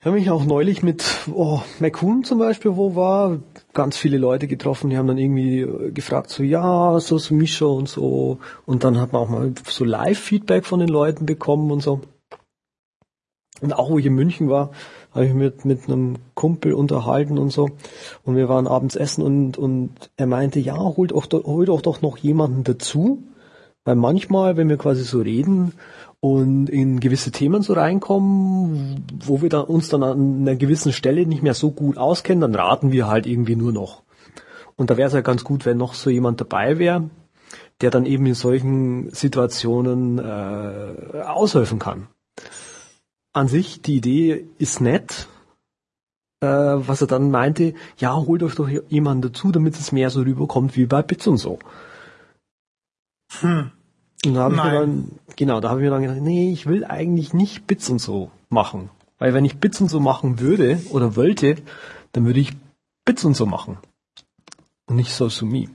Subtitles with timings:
[0.00, 1.04] Ich habe mich auch neulich mit
[1.34, 3.40] oh, McCoon zum Beispiel, wo war,
[3.74, 7.66] ganz viele Leute getroffen, die haben dann irgendwie äh, gefragt, so ja, so so Mischa
[7.66, 8.38] und so.
[8.64, 12.00] Und dann hat man auch mal so Live-Feedback von den Leuten bekommen und so.
[13.60, 14.70] Und auch wo ich in München war,
[15.10, 17.68] habe ich mit, mit einem Kumpel unterhalten und so.
[18.24, 22.18] Und wir waren abends essen und, und er meinte, ja, holt doch, holt doch noch
[22.18, 23.24] jemanden dazu.
[23.88, 25.72] Weil manchmal, wenn wir quasi so reden,
[26.20, 31.24] und in gewisse Themen so reinkommen, wo wir dann, uns dann an einer gewissen Stelle
[31.24, 34.02] nicht mehr so gut auskennen, dann raten wir halt irgendwie nur noch.
[34.76, 37.08] Und da wäre es ja ganz gut, wenn noch so jemand dabei wäre,
[37.80, 42.08] der dann eben in solchen Situationen äh, aushelfen kann.
[43.32, 45.28] An sich, die Idee ist nett,
[46.40, 50.20] äh, was er dann meinte, ja, holt euch doch jemanden dazu, damit es mehr so
[50.20, 51.58] rüberkommt wie bei Bits und so.
[53.40, 53.70] Hm.
[54.24, 56.66] Und da habe ich mir dann, genau, da habe ich mir dann gedacht, nee, ich
[56.66, 58.90] will eigentlich nicht Bits und so machen.
[59.18, 61.56] Weil wenn ich Bits und so machen würde oder wollte,
[62.12, 62.52] dann würde ich
[63.04, 63.78] Bits und so machen.
[64.86, 65.68] Und nicht so me.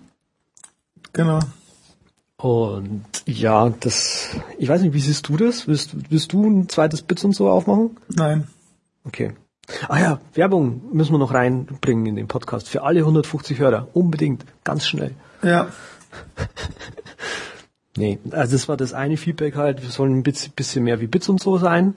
[1.14, 1.40] Genau.
[2.38, 5.68] Und ja, das, ich weiß nicht, wie siehst du das?
[5.68, 7.98] Willst, willst du ein zweites Bits und so aufmachen?
[8.10, 8.48] Nein.
[9.06, 9.34] Okay.
[9.88, 12.68] Ah ja, Werbung müssen wir noch reinbringen in den Podcast.
[12.68, 13.88] Für alle 150 Hörer.
[13.94, 14.46] Unbedingt.
[14.64, 15.16] Ganz schnell.
[15.42, 15.70] Ja.
[17.96, 21.30] Nee, also das war das eine Feedback halt, wir sollen ein bisschen mehr wie Bits
[21.30, 21.96] und so sein.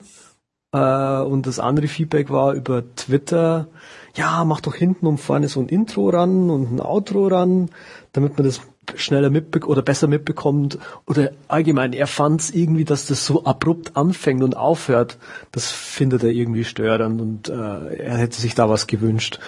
[0.73, 3.69] Äh, und das andere Feedback war über Twitter,
[4.15, 7.71] ja, mach doch hinten und vorne so ein Intro ran und ein Outro ran,
[8.13, 8.61] damit man das
[8.95, 10.79] schneller mitbekommt oder besser mitbekommt.
[11.07, 15.19] Oder allgemein, er fand es irgendwie, dass das so abrupt anfängt und aufhört.
[15.53, 17.53] Das findet er irgendwie störend und äh,
[17.97, 19.41] er hätte sich da was gewünscht.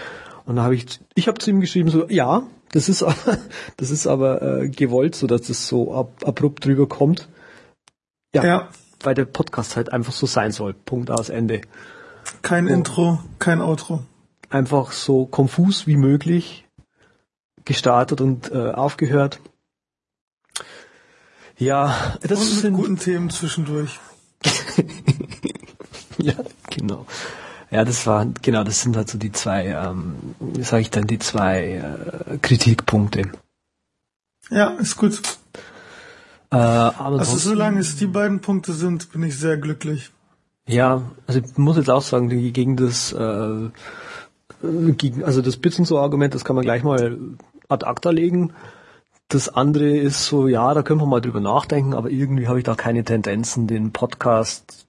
[0.49, 3.05] Und da habe ich, ich habe zu ihm geschrieben so, ja, das ist,
[3.77, 7.29] das ist aber äh, gewollt, so dass das so ab, abrupt drüber kommt.
[8.35, 8.69] Ja, ja,
[9.03, 10.73] weil der Podcast halt einfach so sein soll.
[10.73, 11.61] Punkt aus Ende.
[12.41, 14.07] Kein Und Intro, kein Outro.
[14.49, 16.67] Einfach so konfus wie möglich
[17.67, 19.41] gestartet und äh, aufgehört.
[21.59, 24.01] Ja, das und mit sind guten Themen zwischendurch.
[26.17, 26.37] ja,
[26.71, 27.05] genau.
[27.71, 31.19] Ja, das war, genau, das sind halt so die zwei, ähm, sage ich dann, die
[31.19, 31.83] zwei
[32.31, 33.31] äh, Kritikpunkte.
[34.51, 35.21] Ja, ist gut.
[36.51, 40.11] Äh, aber also solange es die beiden Punkte sind, bin ich sehr glücklich.
[40.67, 43.71] Ja, also ich muss jetzt auch sagen, gegen das, äh,
[44.63, 47.19] gegen, also das Bits und so Argument, das kann man gleich mal
[47.69, 48.55] ad acta legen.
[49.29, 52.65] Das andere ist so, ja, da können wir mal drüber nachdenken, aber irgendwie habe ich
[52.65, 54.88] da keine Tendenzen, den Podcast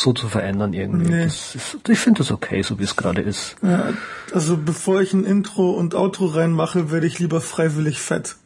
[0.00, 1.10] so zu verändern irgendwie.
[1.10, 1.26] Nee.
[1.26, 1.56] Ist,
[1.88, 3.56] ich finde das okay, so wie es gerade ist.
[3.62, 3.92] Ja,
[4.32, 8.36] also bevor ich ein Intro und Outro reinmache, werde ich lieber freiwillig fett.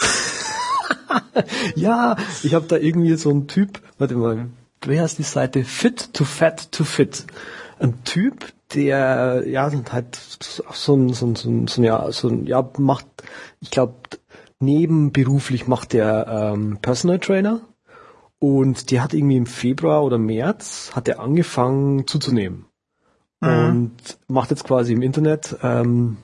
[1.74, 4.48] ja, ich habe da irgendwie so einen Typ, warte mal,
[4.84, 5.64] wer heißt die Seite?
[5.64, 7.26] Fit to Fat to Fit.
[7.78, 12.28] Ein Typ, der ja halt so ein, so ein, so ein, so ein ja, so
[12.28, 13.06] ein, ja macht,
[13.60, 13.94] ich glaube,
[14.58, 17.60] nebenberuflich macht der ähm, Personal Trainer
[18.38, 22.66] und die hat irgendwie im Februar oder März hat er angefangen zuzunehmen.
[23.40, 23.48] Mhm.
[23.48, 26.18] Und macht jetzt quasi im Internet, ähm,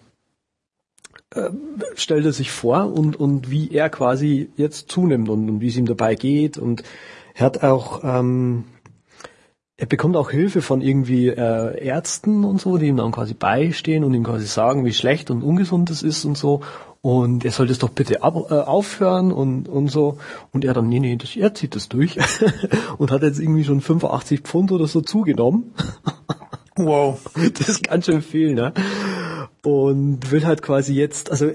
[1.31, 1.51] äh,
[1.95, 5.77] stellt er sich vor und, und wie er quasi jetzt zunimmt und, und wie es
[5.77, 6.59] ihm dabei geht.
[6.59, 6.83] Und
[7.35, 8.65] er hat auch, ähm,
[9.83, 14.05] er bekommt auch Hilfe von irgendwie äh, Ärzten und so, die ihm dann quasi beistehen
[14.05, 16.61] und ihm quasi sagen, wie schlecht und ungesund es ist und so
[17.01, 20.19] und er soll das doch bitte ab, äh, aufhören und, und so.
[20.53, 22.17] Und er dann, nee, nee, das, er zieht das durch
[22.99, 25.75] und hat jetzt irgendwie schon 85 Pfund oder so zugenommen.
[26.77, 27.19] wow.
[27.59, 28.73] Das kann schon viel, ne?
[29.65, 31.51] Und will halt quasi jetzt, also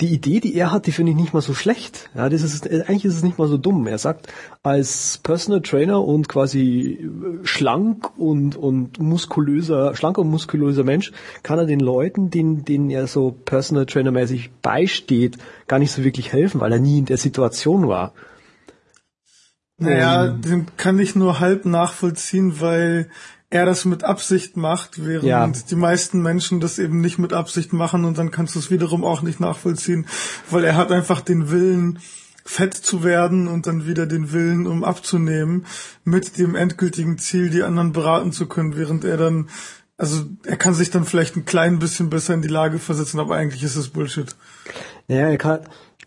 [0.00, 2.10] die Idee, die er hat, die finde ich nicht mal so schlecht.
[2.14, 3.86] Ja, das ist, eigentlich ist es nicht mal so dumm.
[3.86, 4.28] Er sagt,
[4.62, 11.12] als Personal Trainer und quasi äh, schlank und, und muskulöser, schlanker und muskulöser Mensch,
[11.42, 16.04] kann er den Leuten, denen, denen er so Personal Trainer mäßig beisteht, gar nicht so
[16.04, 18.12] wirklich helfen, weil er nie in der Situation war.
[19.78, 23.10] Naja, den kann ich nur halb nachvollziehen, weil
[23.50, 25.46] er das mit Absicht macht, während ja.
[25.46, 29.04] die meisten Menschen das eben nicht mit Absicht machen und dann kannst du es wiederum
[29.04, 30.06] auch nicht nachvollziehen,
[30.50, 32.00] weil er hat einfach den Willen,
[32.46, 35.66] fett zu werden und dann wieder den Willen, um abzunehmen,
[36.04, 39.48] mit dem endgültigen Ziel, die anderen beraten zu können, während er dann,
[39.98, 43.34] also er kann sich dann vielleicht ein klein bisschen besser in die Lage versetzen, aber
[43.34, 44.36] eigentlich ist es Bullshit.
[45.08, 45.60] Naja, er kann,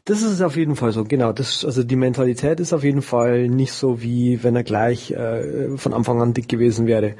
[0.09, 1.31] das ist auf jeden Fall so, genau.
[1.31, 5.77] Das, also die Mentalität ist auf jeden Fall nicht so, wie wenn er gleich äh,
[5.77, 7.15] von Anfang an dick gewesen wäre.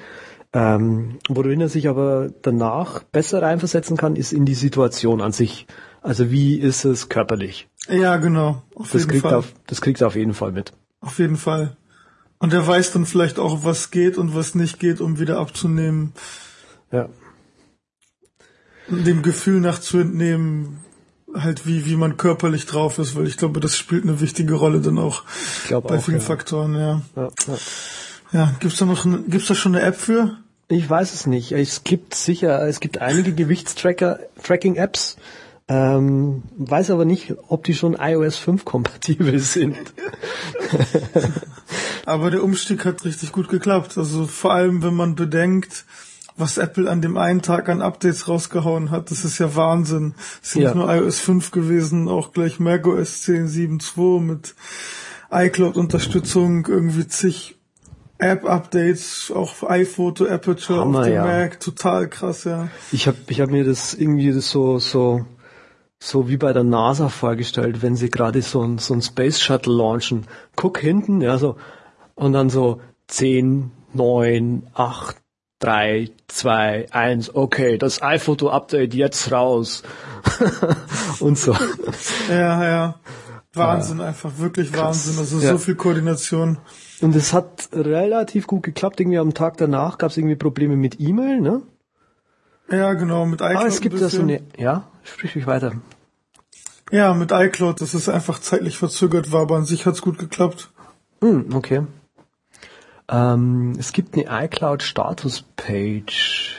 [0.53, 5.68] Ähm, worin er sich aber danach besser reinversetzen kann, ist in die Situation an sich.
[6.01, 7.68] Also wie ist es körperlich?
[7.88, 8.63] Ja, genau.
[8.74, 9.36] Auf das jeden kriegt Fall.
[9.36, 10.74] Auf, das kriegt er auf jeden Fall mit.
[11.00, 11.77] Auf jeden Fall.
[12.39, 16.13] Und er weiß dann vielleicht auch, was geht und was nicht geht, um wieder abzunehmen.
[16.91, 17.09] Ja.
[18.88, 20.80] Dem Gefühl nach zu entnehmen,
[21.35, 24.79] halt wie, wie man körperlich drauf ist, weil ich glaube, das spielt eine wichtige Rolle
[24.81, 25.23] dann auch
[25.69, 26.23] bei auch, vielen ja.
[26.23, 27.01] Faktoren, ja.
[27.15, 27.57] Ja, ja.
[28.31, 30.37] Ja, gibt's da noch, eine- gibt's da schon eine App für?
[30.67, 31.51] Ich weiß es nicht.
[31.51, 35.17] Es gibt sicher, es gibt einige Gewichtstracker, Tracking-Apps,
[35.67, 39.77] ähm, weiß aber nicht, ob die schon iOS 5 kompatibel sind.
[42.05, 43.97] Aber der Umstieg hat richtig gut geklappt.
[43.97, 45.85] Also vor allem, wenn man bedenkt,
[46.39, 50.15] was Apple an dem einen Tag an Updates rausgehauen hat, das ist ja Wahnsinn.
[50.41, 50.62] Es ist Ja.
[50.69, 54.56] nicht nur iOS 5 gewesen, auch gleich macOS 10.7.2 mit
[55.31, 57.56] iCloud-Unterstützung, irgendwie zig
[58.18, 61.24] App-Updates, auch iPhoto, Aperture Hammer, auf dem ja.
[61.25, 62.68] Mac, total krass, ja.
[62.91, 65.25] Ich habe ich hab mir das irgendwie das so, so,
[66.00, 69.74] so wie bei der NASA vorgestellt, wenn sie gerade so ein, so ein Space Shuttle
[69.74, 70.25] launchen.
[70.57, 71.56] Guck hinten, ja, so,
[72.15, 75.15] und dann so 10, 9, 8,
[75.59, 79.83] 3, 2, 1, okay, das iPhoto-Update jetzt raus.
[81.19, 81.56] und so.
[82.29, 82.95] Ja, ja.
[83.53, 85.17] Wahnsinn, einfach wirklich Wahnsinn.
[85.17, 85.51] Also Ja.
[85.51, 86.59] so viel Koordination.
[87.01, 89.00] Und es hat relativ gut geklappt.
[89.00, 91.62] Irgendwie am Tag danach gab es irgendwie Probleme mit E-Mail, ne?
[92.71, 93.57] Ja, genau, mit iCloud.
[93.57, 95.73] Aber es gibt ja so eine, ja, sprich mich weiter.
[96.91, 100.69] Ja, mit iCloud, dass es einfach zeitlich verzögert war, aber an sich hat's gut geklappt.
[101.21, 101.81] Hm, okay.
[103.09, 106.56] Ähm, es gibt eine iCloud Status Page.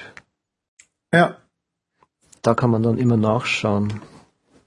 [1.12, 1.36] Ja,
[2.42, 4.00] Da kann man dann immer nachschauen.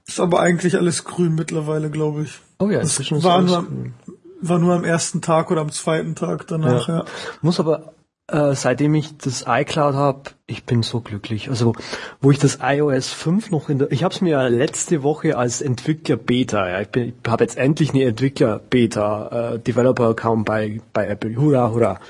[0.06, 2.40] ist aber eigentlich alles grün mittlerweile, glaube ich.
[2.58, 3.94] Oh ja, Das inzwischen ist war alles nur, grün.
[4.40, 7.04] war nur am ersten Tag oder am zweiten Tag danach, ja.
[7.42, 7.93] Muss aber,
[8.28, 11.48] äh, seitdem ich das iCloud habe, ich bin so glücklich.
[11.50, 11.74] Also,
[12.20, 15.36] wo ich das iOS 5 noch in der, ich habe es mir ja letzte Woche
[15.36, 20.08] als Entwickler Beta, ja, ich, bin- ich habe jetzt endlich eine Entwickler Beta, äh, Developer
[20.10, 21.36] Account bei, bei Apple.
[21.36, 22.00] Hurra, hurra.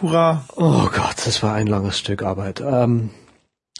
[0.00, 0.44] Hurra.
[0.56, 2.60] Oh Gott, das war ein langes Stück Arbeit.
[2.60, 3.10] Ähm,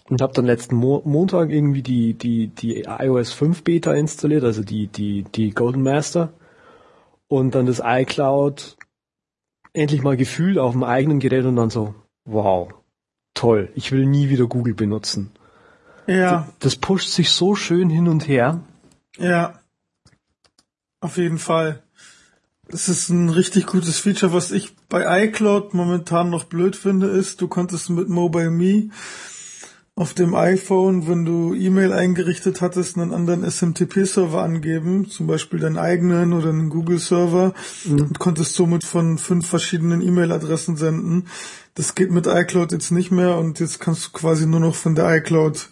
[0.08, 4.62] und habe dann letzten Mo Montag irgendwie die, die, die iOS 5 Beta installiert, also
[4.62, 6.32] die, die, die Golden Master.
[7.28, 8.76] Und dann das iCloud
[9.74, 12.72] endlich mal gefühlt auf dem eigenen Gerät und dann so, wow,
[13.34, 15.30] toll, ich will nie wieder Google benutzen.
[16.06, 18.60] Ja, Das pusht sich so schön hin und her.
[19.18, 19.58] ja.
[21.00, 21.82] Auf jeden Fall.
[22.68, 27.40] Es ist ein richtig gutes Feature, was ich bei iCloud momentan noch blöd finde, ist,
[27.40, 28.90] du konntest mit MobileMe
[29.94, 35.76] auf dem iPhone, wenn du E-Mail eingerichtet hattest, einen anderen SMTP-Server angeben, zum Beispiel deinen
[35.76, 37.52] eigenen oder einen Google-Server
[37.88, 41.26] und konntest somit von fünf verschiedenen E-Mail-Adressen senden.
[41.74, 44.94] Das geht mit iCloud jetzt nicht mehr und jetzt kannst du quasi nur noch von
[44.94, 45.68] der iCloud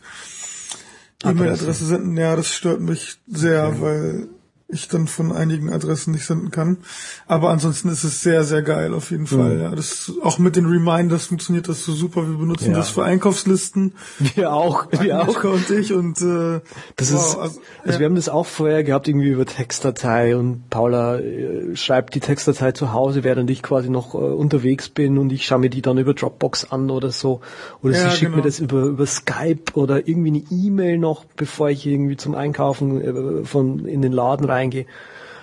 [1.25, 2.17] E-Mail-Adresse senden.
[2.19, 4.29] Ja, das stört mich sehr, weil
[4.73, 6.79] ich dann von einigen Adressen nicht senden kann.
[7.27, 9.61] Aber ansonsten ist es sehr, sehr geil auf jeden Fall.
[9.61, 12.29] Ja, das auch mit den Reminders funktioniert das so super.
[12.29, 12.77] Wir benutzen Ja.
[12.77, 13.95] das für Einkaufslisten.
[14.35, 15.37] Wir auch, wir auch.
[15.41, 16.61] Agnieszka und ich und äh,
[16.97, 17.99] Das wow, ist, also, also ja.
[17.99, 22.73] wir haben das auch vorher gehabt, irgendwie über Textdatei und Paula äh, schreibt die Textdatei
[22.73, 25.99] zu Hause, während ich quasi noch äh, unterwegs bin und ich schaue mir die dann
[25.99, 27.41] über Dropbox an oder so.
[27.83, 28.45] Oder sie schickt mir genau.
[28.45, 33.45] das über, über Skype oder irgendwie eine E-Mail noch, bevor ich irgendwie zum Einkaufen äh,
[33.45, 34.87] von in den Laden reingehe.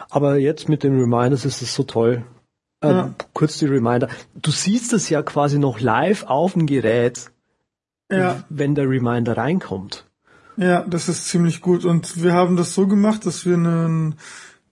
[0.09, 2.23] Aber jetzt mit den Reminders ist es so toll.
[2.81, 3.13] Äh, Ja.
[3.33, 4.07] Kurz die Reminder.
[4.35, 7.31] Du siehst es ja quasi noch live auf dem Gerät,
[8.11, 10.05] ja, wenn der Reminder reinkommt.
[10.55, 11.85] ja, das ist ziemlich gut.
[11.85, 14.15] Und wir haben das so gemacht, dass wir einen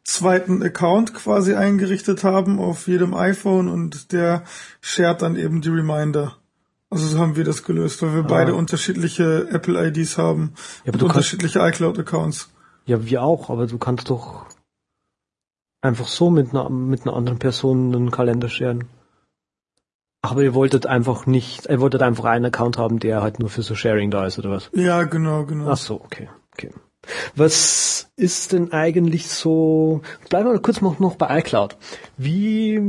[0.04, 4.44] zweiten Account quasi eingerichtet haben auf jedem iPhone und der
[4.82, 6.38] shared dann eben die Reminder.
[6.92, 10.54] Also so haben wir das gelöst, weil wir beide unterschiedliche Apple IDs haben
[10.86, 12.50] Ja, und unterschiedliche iCloud Accounts.
[12.86, 14.46] Ja, wir auch, aber du kannst doch
[15.82, 18.86] einfach so mit einer, mit einer anderen Person einen Kalender scheren.
[20.22, 23.62] Aber ihr wolltet einfach nicht, ihr wolltet einfach einen Account haben, der halt nur für
[23.62, 24.72] so Sharing da ist, oder was?
[24.74, 25.70] Ja, genau, genau.
[25.70, 26.72] Ach so, okay, okay.
[27.36, 31.77] Was ist denn eigentlich so, bleiben wir kurz noch, noch bei iCloud.
[32.18, 32.82] Wie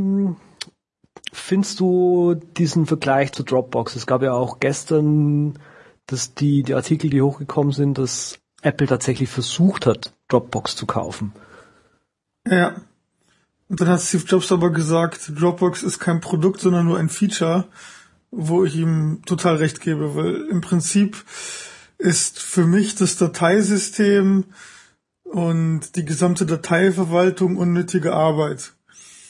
[1.32, 3.96] findest du diesen Vergleich zu Dropbox?
[3.96, 5.58] Es gab ja auch gestern,
[6.06, 11.32] dass die, die Artikel, die hochgekommen sind, dass Apple tatsächlich versucht hat, Dropbox zu kaufen.
[12.46, 12.74] Ja.
[13.68, 17.66] Und dann hat Steve Jobs aber gesagt, Dropbox ist kein Produkt, sondern nur ein Feature,
[18.30, 21.24] wo ich ihm total recht gebe, weil im Prinzip
[21.98, 24.44] ist für mich das Dateisystem
[25.24, 28.72] und die gesamte Dateiverwaltung unnötige Arbeit.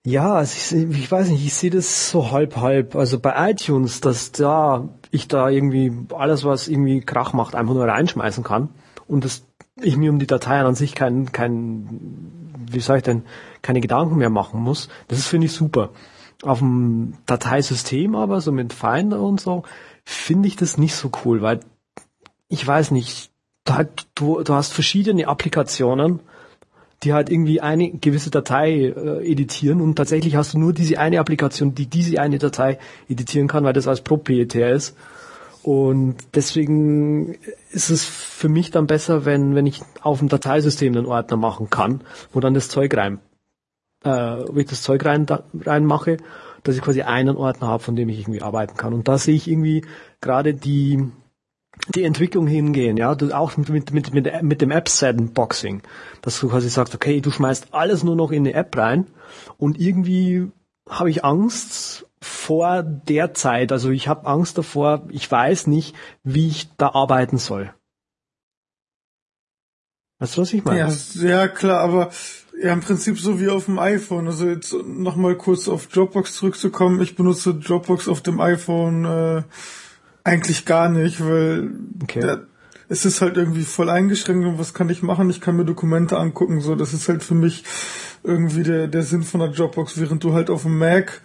[0.07, 2.95] Ja, also ich, ich weiß nicht, ich sehe das so halb halb.
[2.95, 7.87] Also bei iTunes, dass da ich da irgendwie alles, was irgendwie Krach macht, einfach nur
[7.87, 8.69] reinschmeißen kann
[9.07, 9.47] und das
[9.81, 11.89] ich mir um die Dateien an sich kein, kein,
[12.71, 13.23] wie soll ich denn,
[13.63, 14.89] keine Gedanken mehr machen muss.
[15.09, 15.91] Das ist finde ich super.
[16.43, 19.65] Auf dem Dateisystem aber, so mit Finder und so,
[20.05, 21.61] finde ich das nicht so cool, weil
[22.49, 23.31] ich weiß nicht,
[24.15, 26.21] du, du hast verschiedene Applikationen,
[27.03, 31.21] die halt irgendwie eine gewisse Datei äh, editieren und tatsächlich hast du nur diese eine
[31.21, 32.79] Applikation, die diese eine Datei
[33.09, 34.97] editieren kann, weil das als proprietär ist.
[35.65, 37.39] Und deswegen
[37.71, 41.71] ist es für mich dann besser, wenn, wenn ich auf dem Dateisystem einen Ordner machen
[41.71, 42.03] kann,
[42.35, 43.19] wo dann das Zeug rein,
[44.05, 46.19] äh, wo ich das Zeug rein, da, reinmache,
[46.65, 48.93] dass ich quasi einen Ordner habe, von dem ich irgendwie arbeiten kann.
[48.93, 49.87] Und da sehe ich irgendwie
[50.21, 51.03] gerade die,
[51.95, 55.81] die Entwicklung hingehen, ja, auch mit, mit, mit, mit, mit dem App-Sandboxing,
[56.21, 59.07] dass du quasi sagst, okay, du schmeißt alles nur noch in eine App rein
[59.57, 60.51] und irgendwie
[60.91, 66.49] habe ich Angst vor der Zeit, also ich habe Angst davor, ich weiß nicht, wie
[66.49, 67.73] ich da arbeiten soll.
[70.19, 70.79] Weißt du, was ich meine?
[70.79, 72.11] Ja, ja klar, aber
[72.63, 74.27] ja, im Prinzip so wie auf dem iPhone.
[74.27, 77.01] Also jetzt nochmal kurz auf Dropbox zurückzukommen.
[77.03, 79.43] Ich benutze Dropbox auf dem iPhone äh,
[80.23, 82.21] eigentlich gar nicht, weil okay.
[82.21, 82.47] der,
[82.89, 85.31] es ist halt irgendwie voll eingeschränkt und was kann ich machen?
[85.31, 87.65] Ich kann mir Dokumente angucken, so das ist halt für mich
[88.23, 91.21] irgendwie der, der Sinn von der Dropbox, während du halt auf dem Mac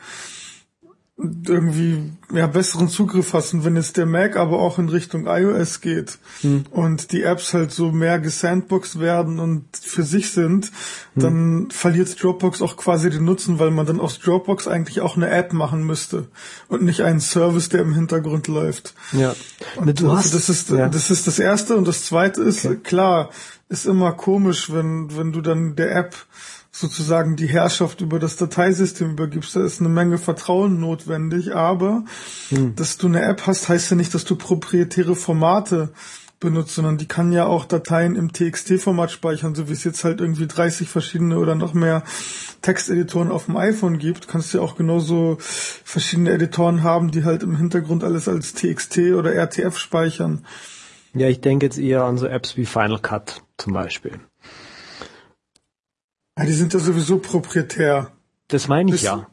[1.47, 5.81] irgendwie ja besseren Zugriff hast und wenn jetzt der Mac aber auch in Richtung iOS
[5.81, 6.63] geht hm.
[6.71, 10.71] und die Apps halt so mehr gesandboxed werden und für sich sind,
[11.15, 11.21] hm.
[11.21, 15.29] dann verliert Dropbox auch quasi den Nutzen, weil man dann aus Dropbox eigentlich auch eine
[15.29, 16.27] App machen müsste
[16.69, 18.93] und nicht einen Service, der im Hintergrund läuft.
[19.11, 19.35] Ja.
[19.75, 20.87] Und du hast, das ist ja.
[20.87, 22.77] das ist das erste und das zweite ist okay.
[22.81, 23.29] klar,
[23.67, 26.15] ist immer komisch, wenn wenn du dann der App
[26.71, 29.55] sozusagen die Herrschaft über das Dateisystem übergibst.
[29.55, 32.03] Da ist eine Menge Vertrauen notwendig, aber
[32.49, 32.75] hm.
[32.75, 35.89] dass du eine App hast, heißt ja nicht, dass du proprietäre Formate
[36.39, 40.21] benutzt, sondern die kann ja auch Dateien im TXT-Format speichern, so wie es jetzt halt
[40.21, 42.03] irgendwie 30 verschiedene oder noch mehr
[42.61, 44.27] Texteditoren auf dem iPhone gibt.
[44.27, 49.33] Kannst ja auch genauso verschiedene Editoren haben, die halt im Hintergrund alles als TXT oder
[49.33, 50.45] RTF speichern.
[51.13, 54.19] Ja, ich denke jetzt eher an so Apps wie Final Cut zum Beispiel.
[56.39, 58.11] Ja, die sind ja sowieso proprietär.
[58.47, 59.27] Das meine ich das ja.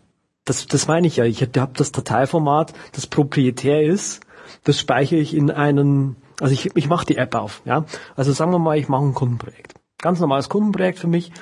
[0.45, 1.25] Das, das meine ich ja.
[1.25, 4.21] Ich habe das Dateiformat, das proprietär ist,
[4.65, 7.85] das speichere ich in einen, also ich, ich mache die App auf, ja.
[8.17, 9.75] Also sagen wir mal, ich mache ein Kundenprojekt.
[9.99, 11.33] Ganz normales Kundenprojekt für mich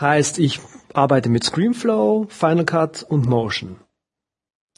[0.00, 0.60] heißt, ich
[0.92, 3.76] arbeite mit Screenflow, Final Cut und Motion.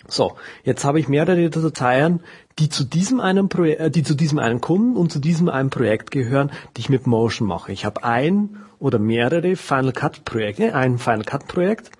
[0.06, 2.22] So, jetzt habe ich mehrere Dateien,
[2.58, 5.70] die zu diesem einen Projekt, äh, die zu diesem einen Kunden und zu diesem einen
[5.70, 7.72] Projekt gehören, die ich mit Motion mache.
[7.72, 11.90] Ich habe ein oder mehrere Final Cut Projekte, ein Final Cut Projekt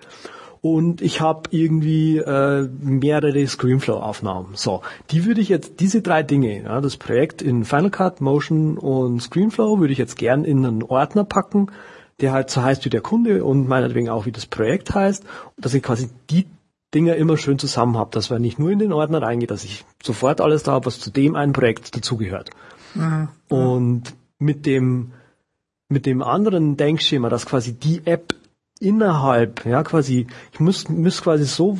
[0.61, 4.49] und ich habe irgendwie äh, mehrere Screenflow Aufnahmen.
[4.55, 4.81] So,
[5.11, 9.21] die würde ich jetzt diese drei Dinge, ja, das Projekt in Final Cut, Motion und
[9.21, 11.67] Screenflow würde ich jetzt gern in einen Ordner packen,
[12.19, 15.23] der halt so heißt wie der Kunde und meinetwegen auch wie das Projekt heißt,
[15.57, 16.45] dass ich quasi die
[16.93, 19.85] Dinge immer schön zusammen habe, dass man nicht nur in den Ordner reingeht, dass ich
[20.03, 22.49] sofort alles da habe, was zu dem einen Projekt dazugehört.
[22.95, 23.29] Mhm.
[23.47, 24.03] Und
[24.39, 25.11] mit dem
[25.89, 28.35] mit dem anderen Denkschema, dass quasi die App
[28.79, 31.77] innerhalb, ja quasi, ich muss, muss quasi so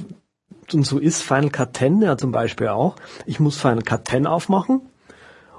[0.73, 2.95] und so ist Final Cut 10 ja zum Beispiel auch.
[3.25, 4.81] Ich muss Final Cut 10 aufmachen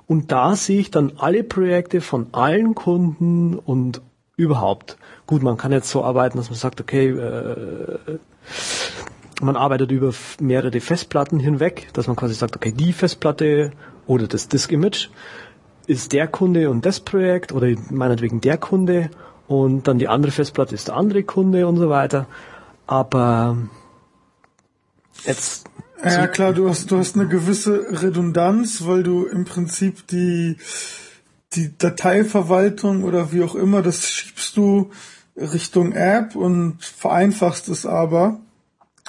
[0.06, 4.02] und da sehe ich dann alle Projekte von allen Kunden und
[4.36, 4.96] überhaupt.
[5.26, 8.18] Gut, man kann jetzt so arbeiten, dass man sagt, okay, äh,
[9.40, 13.72] man arbeitet über mehrere Festplatten hinweg, dass man quasi sagt, okay, die Festplatte
[14.06, 15.08] oder das Disk Image
[15.90, 19.10] ist der Kunde und das Projekt oder meinetwegen der Kunde
[19.48, 22.28] und dann die andere Festplatte ist der andere Kunde und so weiter.
[22.86, 23.58] Aber
[25.24, 25.66] jetzt.
[26.02, 30.56] Ja klar, du hast, du hast eine gewisse Redundanz, weil du im Prinzip die,
[31.54, 34.90] die Dateiverwaltung oder wie auch immer, das schiebst du
[35.36, 38.38] Richtung App und vereinfachst es aber.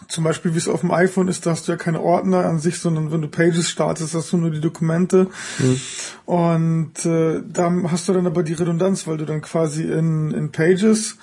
[0.07, 2.59] Zum Beispiel, wie es auf dem iPhone ist, da hast du ja keine Ordner an
[2.59, 5.27] sich, sondern wenn du Pages startest, hast du nur die Dokumente.
[5.59, 5.81] Mhm.
[6.25, 10.51] Und äh, da hast du dann aber die Redundanz, weil du dann quasi in, in
[10.51, 11.17] Pages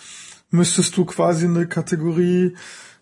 [0.50, 2.54] müsstest du quasi eine Kategorie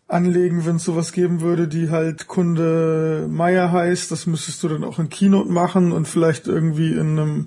[0.09, 4.11] anlegen, wenn es sowas geben würde, die halt Kunde Meier heißt.
[4.13, 7.47] Das müsstest du dann auch in Keynote machen und vielleicht irgendwie in einem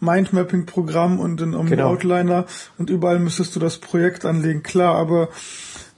[0.00, 1.90] Mindmapping-Programm und in einem genau.
[1.90, 2.46] Outliner
[2.78, 4.64] und überall müsstest du das Projekt anlegen.
[4.64, 5.28] Klar, aber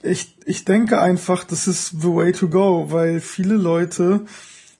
[0.03, 4.25] ich, ich denke einfach, das ist the way to go, weil viele Leute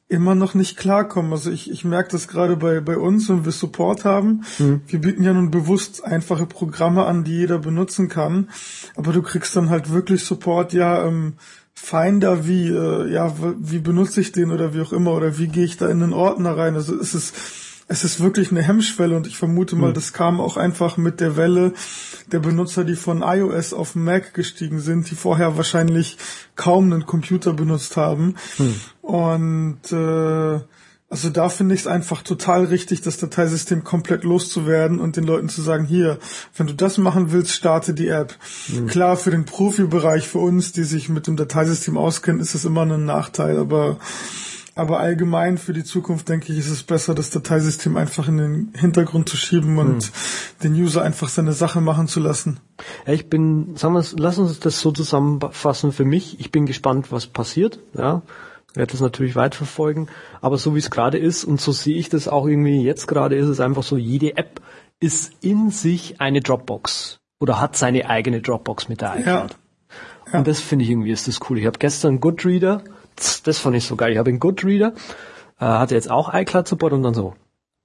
[0.09, 1.31] immer noch nicht klarkommen.
[1.31, 4.43] Also ich, ich merke das gerade bei, bei uns, wenn wir Support haben.
[4.59, 4.81] Mhm.
[4.85, 8.49] Wir bieten ja nun bewusst einfache Programme an, die jeder benutzen kann.
[8.95, 11.33] Aber du kriegst dann halt wirklich Support, ja, ähm,
[11.73, 15.65] Finder wie, äh, ja, wie benutze ich den oder wie auch immer oder wie gehe
[15.65, 16.75] ich da in den Ordner rein.
[16.75, 17.35] Also es ist
[17.93, 19.93] es ist wirklich eine Hemmschwelle und ich vermute mal, hm.
[19.93, 21.73] das kam auch einfach mit der Welle
[22.31, 26.17] der Benutzer, die von iOS auf Mac gestiegen sind, die vorher wahrscheinlich
[26.55, 28.35] kaum einen Computer benutzt haben.
[28.57, 28.75] Hm.
[29.03, 30.59] Und äh,
[31.07, 35.47] also da finde ich es einfach total richtig, das Dateisystem komplett loszuwerden und den Leuten
[35.47, 36.17] zu sagen, hier,
[36.57, 38.35] wenn du das machen willst, starte die App.
[38.69, 38.87] Mhm.
[38.87, 42.81] Klar, für den Profibereich, für uns, die sich mit dem Dateisystem auskennen, ist es immer
[42.81, 43.99] ein Nachteil, aber
[44.75, 48.73] aber allgemein für die Zukunft denke ich, ist es besser, das Dateisystem einfach in den
[48.75, 50.11] Hintergrund zu schieben und hm.
[50.63, 52.59] den User einfach seine Sache machen zu lassen.
[53.05, 56.39] Ja, ich bin, sagen wir, lass uns das so zusammenfassen für mich.
[56.39, 57.79] Ich bin gespannt, was passiert.
[57.95, 58.23] Ja,
[58.73, 60.09] werde das natürlich weiterverfolgen.
[60.41, 63.35] Aber so wie es gerade ist und so sehe ich das auch irgendwie jetzt gerade
[63.35, 64.61] ist es einfach so, jede App
[64.99, 69.25] ist in sich eine Dropbox oder hat seine eigene Dropbox mit der iCloud.
[69.25, 69.49] Ja.
[70.31, 70.39] Ja.
[70.39, 71.59] Und das finde ich irgendwie ist das cool.
[71.59, 72.83] Ich habe gestern Goodreader
[73.15, 74.11] das fand ich so geil.
[74.11, 74.93] Ich habe einen Goodreader,
[75.59, 77.35] äh, hatte jetzt auch iCloud-Support und dann so,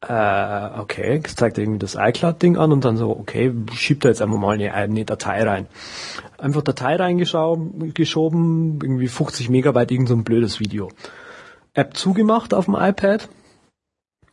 [0.06, 4.38] äh, okay, zeigt irgendwie das iCloud-Ding an und dann so, okay, schiebt da jetzt einfach
[4.38, 5.66] mal eine, eine Datei rein.
[6.38, 7.80] Einfach Datei reingeschoben,
[8.82, 10.90] irgendwie 50 Megabyte, irgend so ein blödes Video.
[11.74, 13.28] App zugemacht auf dem iPad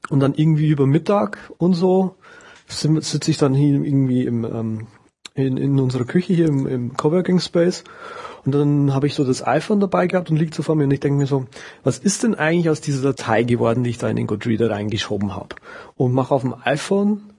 [0.10, 2.16] und dann irgendwie über Mittag und so
[2.68, 4.88] sitze ich dann hier irgendwie im, ähm,
[5.36, 7.84] in, in unserer Küche hier im, im Coworking Space
[8.46, 10.92] und dann habe ich so das iPhone dabei gehabt und liegt so vor mir und
[10.92, 11.46] ich denke mir so,
[11.84, 15.36] was ist denn eigentlich aus dieser Datei geworden, die ich da in den Goodreader reingeschoben
[15.36, 15.56] habe?
[15.96, 17.34] Und mache auf dem iPhone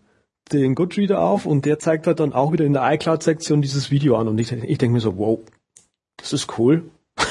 [0.52, 4.16] den Goodreader auf und der zeigt halt dann auch wieder in der iCloud-Sektion dieses Video
[4.16, 5.40] an und ich, ich denke mir so, wow,
[6.16, 6.84] das ist cool.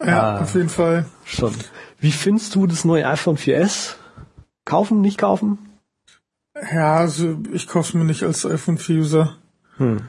[0.00, 1.06] Ja, ah, auf jeden Fall.
[1.24, 1.52] Schon.
[1.98, 3.96] Wie findest du das neue iPhone 4S?
[4.64, 5.58] Kaufen, nicht kaufen?
[6.72, 9.36] Ja, also ich kaufe es mir nicht als iPhone 4-User.
[9.78, 10.02] Hm.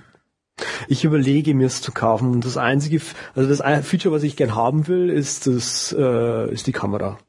[0.92, 3.00] Ich überlege mir es zu kaufen und das einzige,
[3.36, 7.20] also das Feature, was ich gern haben will, ist das, äh, ist die Kamera.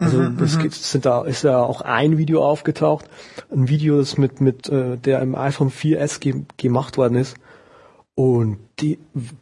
[0.00, 0.70] Also mhm, es mhm.
[0.70, 3.04] sind da ist ja auch ein Video aufgetaucht,
[3.52, 7.36] ein Video, das mit mit äh, der im iPhone 4S ge gemacht worden ist
[8.16, 8.98] und die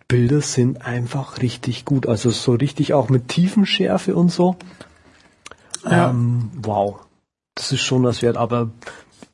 [0.08, 4.56] Bilder sind einfach richtig gut, also so richtig auch mit Tiefenschärfe und so.
[5.84, 6.10] Ja.
[6.10, 7.00] Ähm, wow,
[7.54, 8.70] das ist schon was wert, aber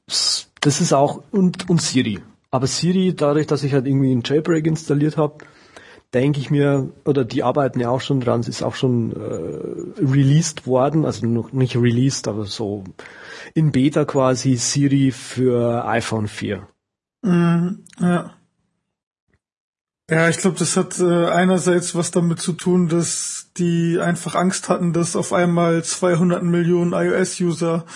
[0.07, 2.21] das ist auch und und Siri.
[2.53, 5.39] Aber Siri, dadurch, dass ich halt irgendwie einen Jailbreak installiert habe,
[6.13, 10.03] denke ich mir, oder die arbeiten ja auch schon dran, es ist auch schon äh,
[10.05, 12.85] released worden, also noch nicht released, aber so
[13.55, 16.69] in Beta quasi Siri für iPhone 4.
[17.23, 18.35] Mm, ja.
[20.11, 24.69] Ja, ich glaube, das hat äh, einerseits was damit zu tun, dass die einfach Angst
[24.69, 27.87] hatten, dass auf einmal 200 Millionen iOS-User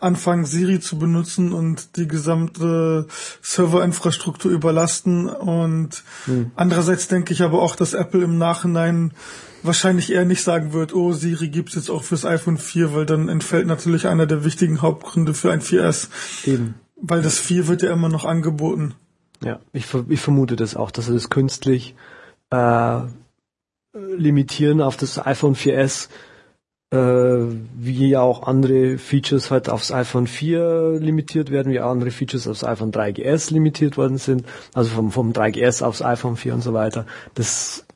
[0.00, 3.06] anfangen, Siri zu benutzen und die gesamte
[3.42, 5.28] Serverinfrastruktur überlasten.
[5.28, 6.50] Und hm.
[6.54, 9.12] andererseits denke ich aber auch, dass Apple im Nachhinein
[9.62, 13.28] wahrscheinlich eher nicht sagen wird, oh, Siri gibt's jetzt auch fürs iPhone 4, weil dann
[13.28, 16.08] entfällt natürlich einer der wichtigen Hauptgründe für ein 4S.
[16.44, 16.74] Eben.
[16.96, 18.94] Weil das 4 wird ja immer noch angeboten.
[19.42, 21.94] Ja, ich, ich vermute das auch, dass sie das künstlich
[22.50, 23.00] äh,
[23.92, 26.08] limitieren auf das iPhone 4S
[26.90, 32.10] äh, wie ja auch andere Features halt aufs iPhone 4 limitiert werden, wie auch andere
[32.10, 36.62] Features aufs iPhone 3GS limitiert worden sind, also vom, vom 3GS aufs iPhone 4 und
[36.62, 37.06] so weiter.
[37.34, 37.86] Das,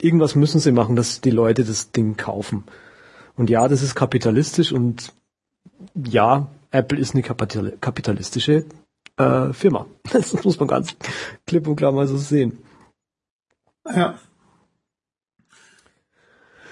[0.00, 2.64] irgendwas müssen sie machen, dass die Leute das Ding kaufen.
[3.36, 5.12] Und ja, das ist kapitalistisch und
[5.94, 8.64] ja, Apple ist eine kapitalistische
[9.16, 9.86] äh, Firma.
[10.12, 10.94] Das muss man ganz
[11.46, 12.58] klipp und klar mal so sehen.
[13.86, 14.18] Ja.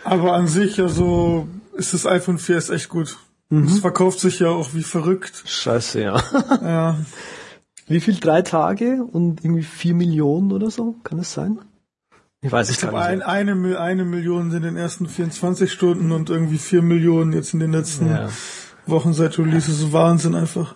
[0.05, 3.19] Aber an sich, also, ist das iPhone 4S echt gut.
[3.49, 3.67] Mhm.
[3.67, 5.43] Es verkauft sich ja auch wie verrückt.
[5.47, 6.23] Scheiße, ja.
[6.63, 6.99] ja.
[7.87, 8.15] Wie viel?
[8.15, 10.97] Drei Tage und irgendwie vier Millionen oder so?
[11.05, 11.59] Kann es sein?
[12.41, 16.59] Ich weiß ich glaube, ein, eine, eine Million in den ersten 24 Stunden und irgendwie
[16.59, 18.29] vier Millionen jetzt in den letzten ja.
[18.87, 19.73] Wochen seit Release.
[19.73, 20.75] So Wahnsinn einfach.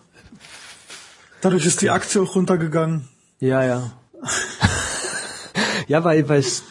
[1.43, 3.09] Dadurch ist die Aktie auch runtergegangen.
[3.39, 3.93] Ja, ja.
[5.89, 6.65] ja, weil, weil es,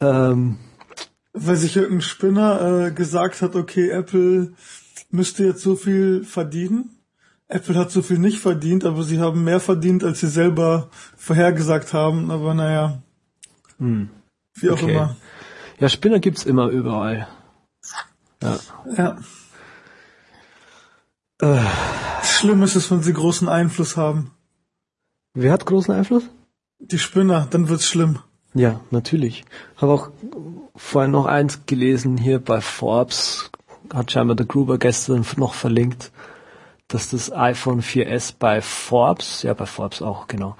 [0.00, 0.58] ähm,
[1.34, 4.52] weil sich irgendein Spinner äh, gesagt hat, okay, Apple
[5.10, 6.90] müsste jetzt so viel verdienen.
[7.48, 11.92] Apple hat so viel nicht verdient, aber sie haben mehr verdient, als sie selber vorhergesagt
[11.92, 12.30] haben.
[12.30, 13.02] Aber naja.
[13.78, 14.08] Hm.
[14.54, 14.92] Wie auch okay.
[14.92, 15.16] immer.
[15.80, 17.28] Ja, Spinner gibt's immer überall.
[18.40, 18.58] Ja.
[18.96, 19.18] ja.
[21.40, 21.64] Äh.
[22.22, 24.30] Schlimm ist es, wenn sie großen Einfluss haben.
[25.34, 26.24] Wer hat großen Einfluss?
[26.78, 28.20] Die Spinner, dann wird's schlimm.
[28.54, 29.44] Ja, natürlich.
[29.76, 30.10] Habe auch
[30.76, 33.50] vorhin noch eins gelesen hier bei Forbes,
[33.92, 36.12] hat scheinbar der Gruber gestern noch verlinkt,
[36.88, 40.56] dass das iPhone 4S bei Forbes, ja bei Forbes auch, genau,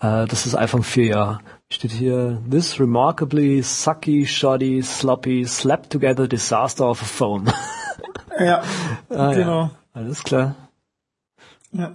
[0.00, 6.26] äh, dass das iPhone 4 ja steht hier, this remarkably sucky, shoddy, sloppy, slapped together
[6.26, 7.52] disaster of a phone.
[8.40, 8.62] ja,
[9.10, 9.62] ah, genau.
[9.62, 9.70] Ja.
[9.92, 10.54] Alles klar.
[11.72, 11.92] Ja.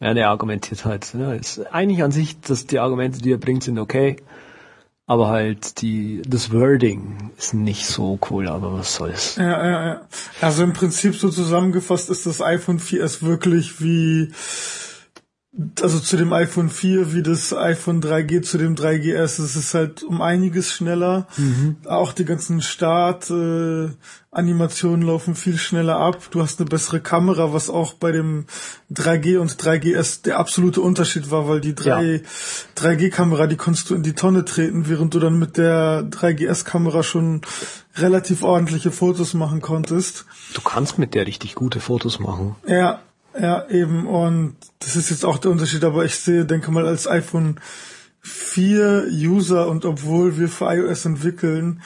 [0.00, 1.12] Ja, der argumentiert halt.
[1.14, 4.16] Ja, ist eigentlich an sich, dass die Argumente, die er bringt, sind okay.
[5.08, 9.36] Aber halt die, das Wording ist nicht so cool, aber was soll's.
[9.36, 10.00] Ja, ja, ja.
[10.42, 14.30] Also im Prinzip so zusammengefasst ist das iPhone 4S wirklich wie
[15.80, 19.42] also zu dem iPhone 4 wie das iPhone 3G zu dem 3GS.
[19.42, 21.26] Es ist halt um einiges schneller.
[21.36, 21.76] Mhm.
[21.86, 26.28] Auch die ganzen Start-Animationen äh, laufen viel schneller ab.
[26.30, 28.44] Du hast eine bessere Kamera, was auch bei dem
[28.92, 32.20] 3G und 3GS der absolute Unterschied war, weil die 3, ja.
[32.76, 37.40] 3G-Kamera, die konntest du in die Tonne treten, während du dann mit der 3GS-Kamera schon
[37.96, 40.26] relativ ordentliche Fotos machen konntest.
[40.52, 42.56] Du kannst mit der richtig gute Fotos machen.
[42.66, 43.00] Ja,
[43.40, 44.06] ja, eben.
[44.06, 47.60] Und das ist jetzt auch der Unterschied, aber ich sehe, denke mal, als iPhone
[48.20, 51.82] 4 User und obwohl wir für iOS entwickeln,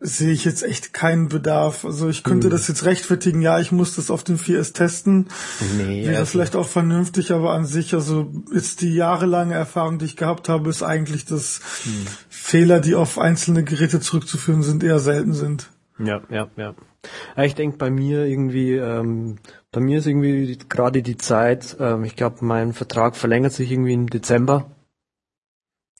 [0.00, 1.84] sehe ich jetzt echt keinen Bedarf.
[1.84, 2.50] Also ich könnte hm.
[2.50, 5.28] das jetzt rechtfertigen, ja, ich muss das auf dem 4S testen.
[5.76, 10.04] Nee, Wäre also vielleicht auch vernünftig, aber an sich, also ist die jahrelange Erfahrung, die
[10.04, 12.06] ich gehabt habe, ist eigentlich, dass hm.
[12.28, 15.70] Fehler, die auf einzelne Geräte zurückzuführen sind, eher selten sind.
[15.98, 16.74] Ja, ja, ja.
[17.36, 19.36] Ich denke bei mir irgendwie, ähm,
[19.74, 23.92] bei mir ist irgendwie gerade die Zeit, ähm, ich glaube, mein Vertrag verlängert sich irgendwie
[23.92, 24.70] im Dezember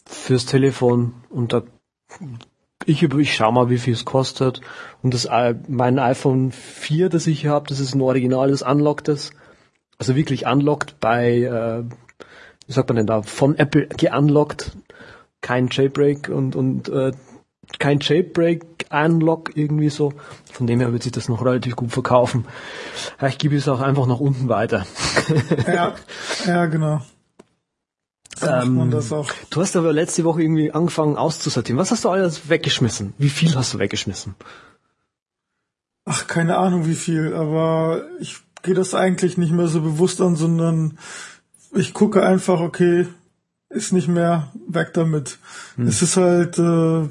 [0.07, 1.63] fürs Telefon und da
[2.87, 4.61] ich, ich schau mal, wie viel es kostet.
[5.03, 5.29] Und das
[5.69, 9.33] mein iPhone 4, das ich habe, das ist ein originales Unlocktes.
[9.99, 11.85] Also wirklich unlocked bei, äh,
[12.67, 14.77] wie sagt man denn da, von Apple geunlockt.
[15.41, 17.13] Kein Jailbreak und, und äh,
[17.79, 20.13] kein Jailbreak-Unlock irgendwie so.
[20.53, 22.47] Von dem her wird sich das noch relativ gut verkaufen.
[23.27, 24.87] Ich gebe es auch einfach nach unten weiter.
[25.67, 25.95] ja,
[26.47, 27.01] ja, genau.
[28.43, 31.79] Ähm, du hast aber letzte Woche irgendwie angefangen auszusortieren.
[31.79, 33.15] Was hast du alles weggeschmissen?
[33.19, 34.35] Wie viel hast du weggeschmissen?
[36.05, 40.37] Ach, keine Ahnung wie viel, aber ich gehe das eigentlich nicht mehr so bewusst an,
[40.37, 40.99] sondern
[41.73, 43.07] ich gucke einfach, okay,
[43.69, 45.39] ist nicht mehr weg damit.
[45.77, 45.87] Hm.
[45.87, 47.09] Es ist halt, äh,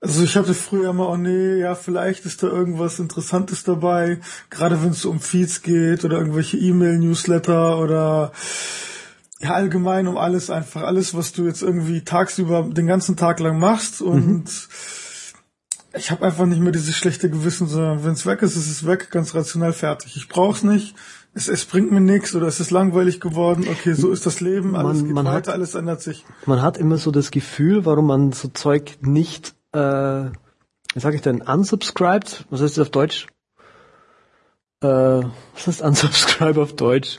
[0.00, 4.82] also ich hatte früher immer, oh nee, ja, vielleicht ist da irgendwas Interessantes dabei, gerade
[4.82, 8.32] wenn es um Feeds geht oder irgendwelche E-Mail-Newsletter oder
[9.40, 13.58] ja, allgemein um alles einfach, alles, was du jetzt irgendwie tagsüber den ganzen Tag lang
[13.58, 14.44] machst und mhm.
[15.94, 18.86] ich habe einfach nicht mehr dieses schlechte Gewissen, sondern wenn es weg ist, ist es
[18.86, 20.16] weg, ganz rational fertig.
[20.16, 20.94] Ich brauch's nicht,
[21.34, 24.76] es, es bringt mir nichts oder es ist langweilig geworden, okay, so ist das Leben,
[24.76, 26.24] alles man, geht man weiter, hat, alles ändert sich.
[26.46, 30.30] Man hat immer so das Gefühl, warum man so Zeug nicht äh,
[30.94, 32.46] wie sage ich denn, unsubscribed?
[32.50, 33.26] Was heißt das auf Deutsch?
[34.82, 37.18] Äh, was heißt unsubscribe auf Deutsch?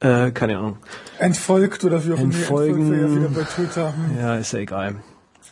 [0.00, 0.78] Äh, keine Ahnung.
[1.18, 2.34] Entfolgt oder wie auch immer.
[2.34, 3.00] Entfolgen.
[3.00, 3.94] Ja wieder bei Twitter.
[3.94, 4.18] Hm.
[4.18, 4.96] Ja, ist ja egal.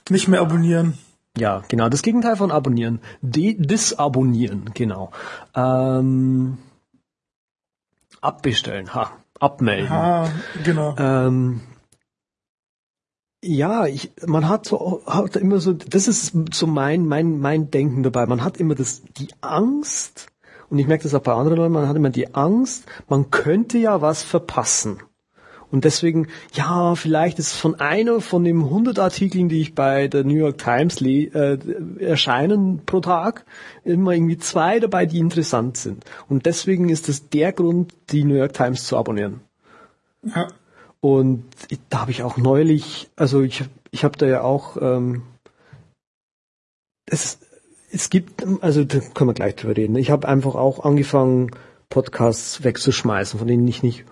[0.08, 0.96] Nicht mehr abonnieren.
[1.36, 1.88] Ja, genau.
[1.88, 3.00] Das Gegenteil von abonnieren.
[3.20, 5.12] De disabonnieren, genau.
[5.54, 6.58] Ähm,
[8.20, 9.12] abbestellen, ha.
[9.38, 9.90] Abmelden.
[9.90, 10.30] Ha,
[10.64, 10.96] genau.
[10.98, 11.60] Ähm,
[13.42, 18.02] ja, ich, man hat so, hat immer so, das ist so mein, mein, mein Denken
[18.02, 18.26] dabei.
[18.26, 20.26] Man hat immer das, die Angst,
[20.70, 23.78] und ich merke das auch bei anderen Leuten, man hat immer die Angst, man könnte
[23.78, 24.98] ja was verpassen.
[25.70, 30.24] Und deswegen, ja, vielleicht ist von einer von den 100 Artikeln, die ich bei der
[30.24, 31.58] New York Times äh,
[32.00, 33.44] erscheinen pro Tag,
[33.84, 36.04] immer irgendwie zwei dabei, die interessant sind.
[36.28, 39.40] Und deswegen ist es der Grund, die New York Times zu abonnieren.
[40.22, 40.48] Ja.
[41.00, 41.44] Und
[41.90, 45.22] da habe ich auch neulich, also ich, ich habe da ja auch, ähm,
[47.06, 47.38] es,
[47.90, 49.96] es gibt, also da können wir gleich drüber reden.
[49.96, 51.50] Ich habe einfach auch angefangen,
[51.88, 54.04] Podcasts wegzuschmeißen, von denen ich nicht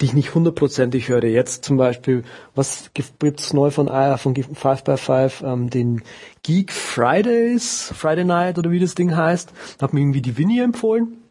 [0.00, 1.24] die ich nicht hundertprozentig höre.
[1.24, 6.02] Jetzt zum Beispiel, was gibt's neu von, äh, von 5x5, ähm, den
[6.42, 9.52] Geek Fridays, Friday Night oder wie das Ding heißt.
[9.80, 11.22] Hat mir irgendwie die Winnie empfohlen.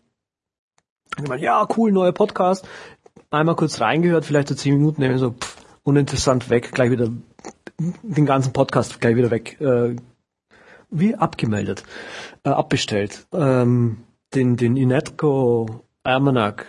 [1.17, 2.67] Und ich meine, ja, cool, neuer Podcast.
[3.33, 7.09] Einmal kurz reingehört, vielleicht so zehn Minuten, so pff, uninteressant weg, gleich wieder
[7.79, 9.95] den ganzen Podcast gleich wieder weg, äh,
[10.91, 11.83] wie abgemeldet,
[12.43, 13.25] äh, abbestellt.
[13.33, 14.03] Ähm,
[14.35, 16.67] den, den Inetco Almanac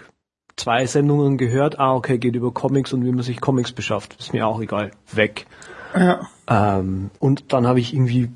[0.57, 4.17] zwei Sendungen gehört, ah, okay, geht über Comics und wie man sich Comics beschafft.
[4.19, 4.93] Ist mir auch egal.
[5.13, 5.47] Weg.
[5.95, 6.29] Ja.
[6.49, 8.31] Ähm, und dann habe ich irgendwie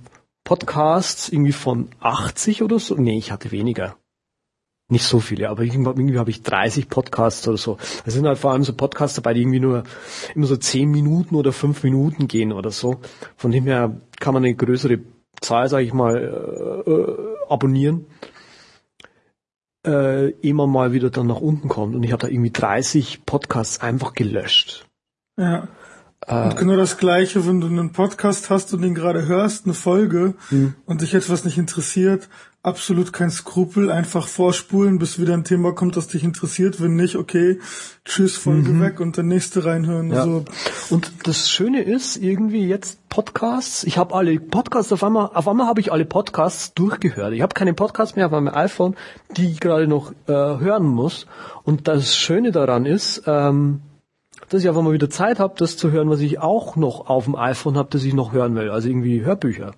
[0.44, 2.94] Podcasts irgendwie von 80 oder so.
[2.96, 3.96] Nee, ich hatte weniger.
[4.90, 7.76] Nicht so viele, aber irgendwie, habe ich 30 Podcasts oder so.
[8.04, 9.82] Da sind halt vor allem so Podcasts dabei, die irgendwie nur
[10.34, 13.00] immer so 10 Minuten oder 5 Minuten gehen oder so.
[13.36, 15.00] Von dem her kann man eine größere
[15.40, 16.16] Zahl, sage ich mal,
[16.86, 17.16] äh, äh,
[17.50, 18.06] abonnieren
[19.88, 21.94] äh, immer mal wieder dann nach unten kommt.
[21.94, 24.86] Und ich habe da irgendwie 30 Podcasts einfach gelöscht.
[25.36, 25.68] Ja.
[26.26, 29.74] Äh, und genau das Gleiche, wenn du einen Podcast hast und den gerade hörst, eine
[29.74, 30.74] Folge, hm.
[30.84, 32.28] und dich etwas nicht interessiert,
[32.68, 36.80] absolut kein Skrupel, einfach vorspulen, bis wieder ein Thema kommt, das dich interessiert.
[36.80, 37.58] Wenn nicht, okay,
[38.04, 38.80] tschüss, Folge mhm.
[38.82, 40.10] weg und der nächste reinhören.
[40.10, 40.20] Ja.
[40.20, 40.44] Also.
[40.90, 43.84] Und das Schöne ist irgendwie jetzt Podcasts.
[43.84, 47.32] Ich habe alle Podcasts auf einmal, auf einmal habe ich alle Podcasts durchgehört.
[47.32, 48.94] Ich habe keine Podcasts mehr auf meinem iPhone,
[49.36, 51.26] die ich gerade noch äh, hören muss.
[51.64, 53.80] Und das Schöne daran ist, ähm,
[54.50, 57.24] dass ich einfach mal wieder Zeit habe, das zu hören, was ich auch noch auf
[57.24, 58.70] dem iPhone habe, das ich noch hören will.
[58.70, 59.72] Also irgendwie Hörbücher.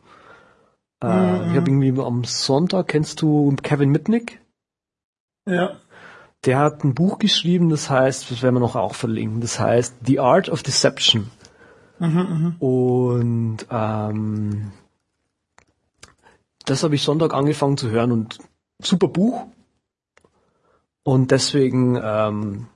[1.02, 1.50] Äh, mhm.
[1.50, 4.40] Ich habe irgendwie am Sonntag, kennst du Kevin Mitnick?
[5.46, 5.76] Ja.
[6.44, 9.96] Der hat ein Buch geschrieben, das heißt, das werden wir noch auch verlinken, das heißt
[10.06, 11.30] The Art of Deception.
[11.98, 12.66] Mhm, mh.
[12.66, 14.72] Und ähm,
[16.64, 18.38] das habe ich Sonntag angefangen zu hören und
[18.80, 19.46] super Buch.
[21.02, 22.66] Und deswegen, ähm,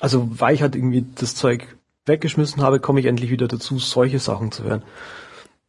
[0.00, 4.18] also weil ich halt irgendwie das Zeug weggeschmissen habe, komme ich endlich wieder dazu, solche
[4.18, 4.82] Sachen zu hören.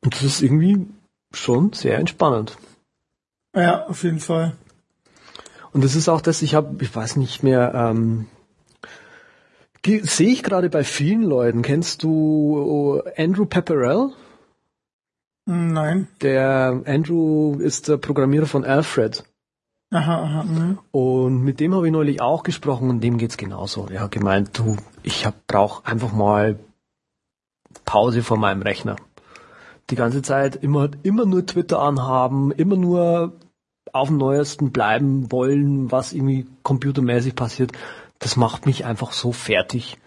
[0.01, 0.87] Und das ist irgendwie
[1.33, 2.57] schon sehr entspannend.
[3.55, 4.55] Ja, auf jeden Fall.
[5.71, 8.27] Und das ist auch das, ich habe, ich weiß nicht mehr, ähm,
[9.85, 11.61] sehe ich gerade bei vielen Leuten.
[11.61, 14.11] Kennst du Andrew Pepperell?
[15.45, 16.07] Nein.
[16.21, 19.23] Der Andrew ist der Programmierer von Alfred.
[19.91, 20.43] Aha, aha.
[20.43, 20.77] Mh.
[20.91, 23.87] Und mit dem habe ich neulich auch gesprochen und dem geht's genauso.
[23.91, 26.57] Er hat gemeint, du, ich brauche einfach mal
[27.85, 28.95] Pause vor meinem Rechner
[29.89, 33.33] die ganze Zeit immer, immer nur Twitter anhaben, immer nur
[33.91, 37.71] auf dem Neuesten bleiben wollen, was irgendwie computermäßig passiert,
[38.19, 39.97] das macht mich einfach so fertig.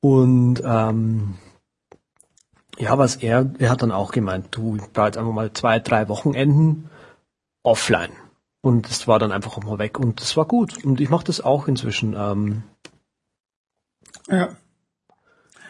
[0.00, 1.38] Und ähm,
[2.78, 6.90] ja, was er, er hat dann auch gemeint, du, ich einfach mal zwei, drei Wochenenden
[7.62, 8.12] offline.
[8.60, 10.84] Und es war dann einfach auch mal weg und das war gut.
[10.84, 12.14] Und ich mache das auch inzwischen.
[12.16, 12.62] Ähm,
[14.28, 14.56] ja.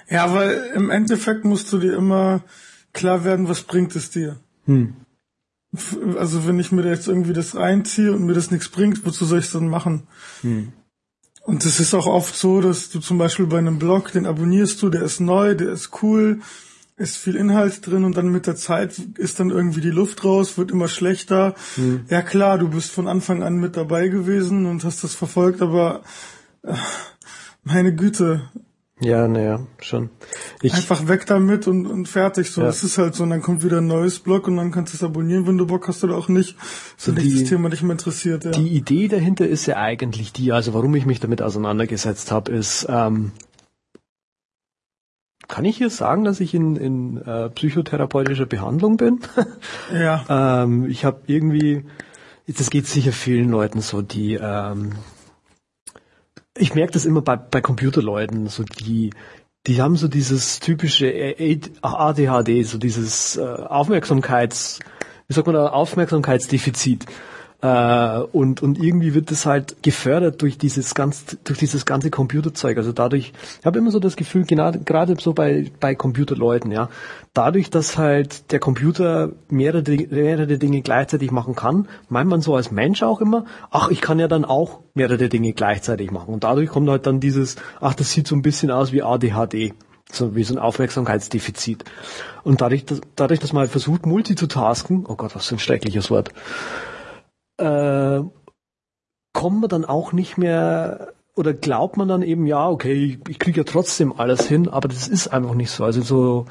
[0.08, 2.42] Ja, weil im Endeffekt musst du dir immer
[2.94, 4.38] klar werden, was bringt es dir.
[4.64, 4.94] Hm.
[6.16, 9.24] Also wenn ich mir da jetzt irgendwie das reinziehe und mir das nichts bringt, wozu
[9.24, 10.04] soll ich es dann machen?
[10.40, 10.72] Hm.
[11.42, 14.80] Und es ist auch oft so, dass du zum Beispiel bei einem Blog, den abonnierst
[14.80, 16.40] du, der ist neu, der ist cool,
[16.96, 20.56] ist viel Inhalt drin und dann mit der Zeit ist dann irgendwie die Luft raus,
[20.56, 21.54] wird immer schlechter.
[21.74, 22.04] Hm.
[22.08, 26.02] Ja klar, du bist von Anfang an mit dabei gewesen und hast das verfolgt, aber
[26.62, 26.74] äh,
[27.64, 28.48] meine Güte,
[29.00, 30.10] ja, naja, schon.
[30.62, 32.50] Ich, Einfach weg damit und, und fertig.
[32.50, 32.68] So, ja.
[32.68, 33.24] das ist halt so.
[33.24, 35.66] Und dann kommt wieder ein neues Blog und dann kannst du es abonnieren, wenn du
[35.66, 36.56] Bock hast oder auch nicht.
[36.96, 38.44] So wenn dich das Thema nicht mehr interessiert.
[38.44, 38.52] Ja.
[38.52, 42.86] Die Idee dahinter ist ja eigentlich die, also warum ich mich damit auseinandergesetzt habe, ist,
[42.88, 43.32] ähm,
[45.48, 49.20] kann ich hier sagen, dass ich in, in äh, psychotherapeutischer Behandlung bin?
[49.92, 50.62] ja.
[50.62, 51.84] ähm, ich habe irgendwie,
[52.46, 54.92] das geht sicher vielen Leuten so, die ähm,
[56.56, 59.10] ich merke das immer bei, bei Computerleuten, so die,
[59.66, 61.36] die haben so dieses typische
[61.82, 64.80] ADHD, so dieses äh, Aufmerksamkeits,
[65.26, 67.06] wie sagt man da, Aufmerksamkeitsdefizit.
[67.64, 72.76] Äh, und, und irgendwie wird das halt gefördert durch dieses ganz, durch dieses ganze Computerzeug.
[72.76, 76.90] Also dadurch, ich habe immer so das Gefühl, genau, gerade so bei, bei Computerleuten, ja,
[77.32, 82.70] dadurch, dass halt der Computer mehrere, mehrere Dinge gleichzeitig machen kann, meint man so als
[82.70, 86.34] Mensch auch immer, ach, ich kann ja dann auch mehrere Dinge gleichzeitig machen.
[86.34, 89.72] Und dadurch kommt halt dann dieses, ach, das sieht so ein bisschen aus wie ADHD
[90.12, 91.82] so wie so ein Aufmerksamkeitsdefizit.
[92.44, 96.10] Und dadurch, dass, dadurch, dass man halt versucht, multitasken, oh Gott, was für ein schreckliches
[96.10, 96.30] Wort,
[97.58, 98.20] äh,
[99.32, 103.60] kommt man dann auch nicht mehr oder glaubt man dann eben, ja, okay, ich, kriege
[103.60, 105.84] ja trotzdem alles hin, aber das ist einfach nicht so.
[105.84, 106.46] Also so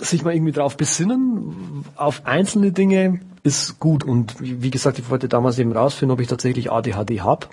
[0.00, 4.04] sich mal irgendwie drauf besinnen, auf einzelne Dinge ist gut.
[4.04, 7.46] Und wie gesagt, ich wollte damals eben rausfinden, ob ich tatsächlich ADHD habe.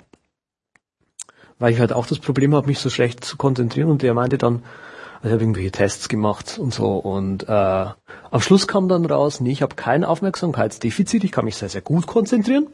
[1.60, 4.38] weil ich halt auch das Problem habe, mich so schlecht zu konzentrieren und der meinte
[4.38, 4.64] dann,
[5.24, 9.40] also ich habe irgendwelche Tests gemacht und so und äh, am Schluss kam dann raus,
[9.40, 12.66] nee, ich habe kein Aufmerksamkeitsdefizit, ich kann mich sehr, sehr gut konzentrieren.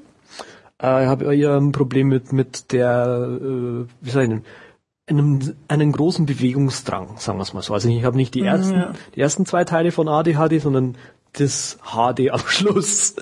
[0.83, 4.45] Äh, ich habe eher ein Problem mit, mit der, äh, wie soll ich denn,
[5.07, 7.73] einem, einen großen Bewegungsdrang, sagen wir es mal so.
[7.73, 8.95] Also ich habe nicht die ersten, ja.
[9.15, 10.97] die ersten zwei Teile von ADHD, sondern
[11.35, 13.15] das HD am Schluss.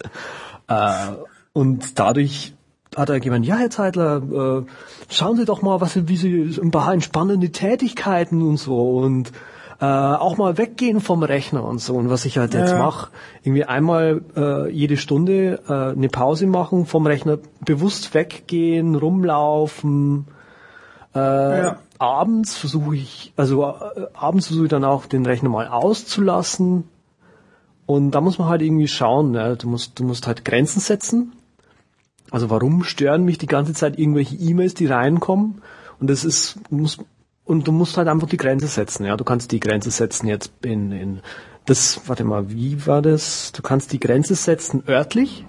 [0.69, 1.09] äh,
[1.53, 2.55] und dadurch
[2.97, 4.67] hat er gemeint, ja, Herr Zeitler, äh,
[5.13, 9.33] schauen Sie doch mal, was, wie Sie ein paar entspannende Tätigkeiten und so und
[9.81, 11.95] äh, auch mal weggehen vom Rechner und so.
[11.95, 12.79] Und was ich halt jetzt ja.
[12.79, 13.11] mache,
[13.43, 20.27] irgendwie einmal äh, jede Stunde äh, eine Pause machen vom Rechner, bewusst weggehen, rumlaufen.
[21.15, 21.79] Äh, ja.
[21.99, 26.89] Abends versuche ich, also äh, abends versuche ich dann auch den Rechner mal auszulassen.
[27.87, 29.57] Und da muss man halt irgendwie schauen, ne?
[29.57, 31.33] du musst, du musst halt Grenzen setzen
[32.31, 35.63] also warum stören mich die ganze Zeit irgendwelche E-Mails, die reinkommen?
[36.01, 36.99] Und das ist, muss,
[37.45, 39.17] und du musst halt einfach die Grenze setzen, ja.
[39.17, 41.21] Du kannst die Grenze setzen jetzt in, in,
[41.65, 43.53] das, warte mal, wie war das?
[43.53, 45.45] Du kannst die Grenze setzen örtlich.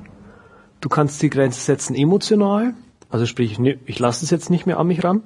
[0.81, 2.73] Du kannst die Grenze setzen emotional.
[3.09, 5.23] Also sprich, ich lasse es jetzt nicht mehr an mich ran.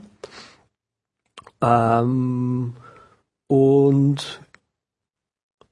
[1.62, 2.74] Ähm,
[3.48, 4.42] und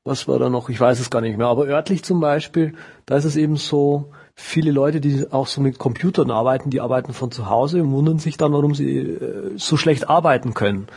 [0.03, 0.69] was war da noch?
[0.69, 1.47] Ich weiß es gar nicht mehr.
[1.47, 5.77] Aber örtlich zum Beispiel, da ist es eben so, viele Leute, die auch so mit
[5.77, 9.77] Computern arbeiten, die arbeiten von zu Hause und wundern sich dann, warum sie äh, so
[9.77, 10.87] schlecht arbeiten können.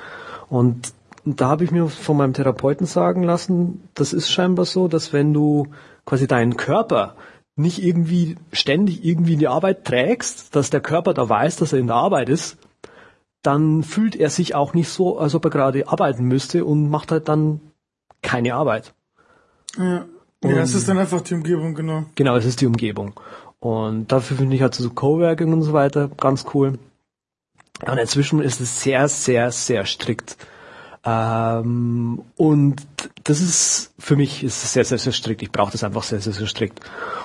[0.48, 0.92] Und
[1.24, 5.32] da habe ich mir von meinem Therapeuten sagen lassen, das ist scheinbar so, dass wenn
[5.32, 5.68] du
[6.04, 7.16] quasi deinen Körper
[7.56, 11.78] nicht irgendwie ständig irgendwie in die Arbeit trägst, dass der Körper da weiß, dass er
[11.78, 12.58] in der Arbeit ist,
[13.42, 17.12] dann fühlt er sich auch nicht so, als ob er gerade arbeiten müsste und macht
[17.12, 17.60] halt dann
[18.22, 18.94] keine Arbeit.
[19.78, 20.06] Ja.
[20.44, 22.04] Ja, es ist dann einfach die Umgebung, genau.
[22.14, 23.18] Genau, es ist die Umgebung.
[23.60, 26.78] Und dafür finde ich halt so Coworking und so weiter ganz cool.
[27.86, 30.36] Und inzwischen ist es sehr, sehr, sehr strikt.
[31.04, 32.76] Ähm, und
[33.24, 35.42] das ist, für mich ist es sehr, sehr, sehr strikt.
[35.42, 36.80] Ich brauche das einfach sehr, sehr, sehr strikt.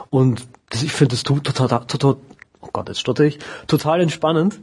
[0.10, 2.17] Und das, ich finde das total, total,
[2.62, 4.60] oh Gott, jetzt stotter ich, total entspannend.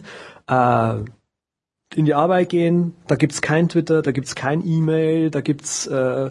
[0.48, 0.94] äh,
[1.96, 6.30] in die Arbeit gehen, da gibt's kein Twitter, da gibt's kein E-Mail, da gibt's äh,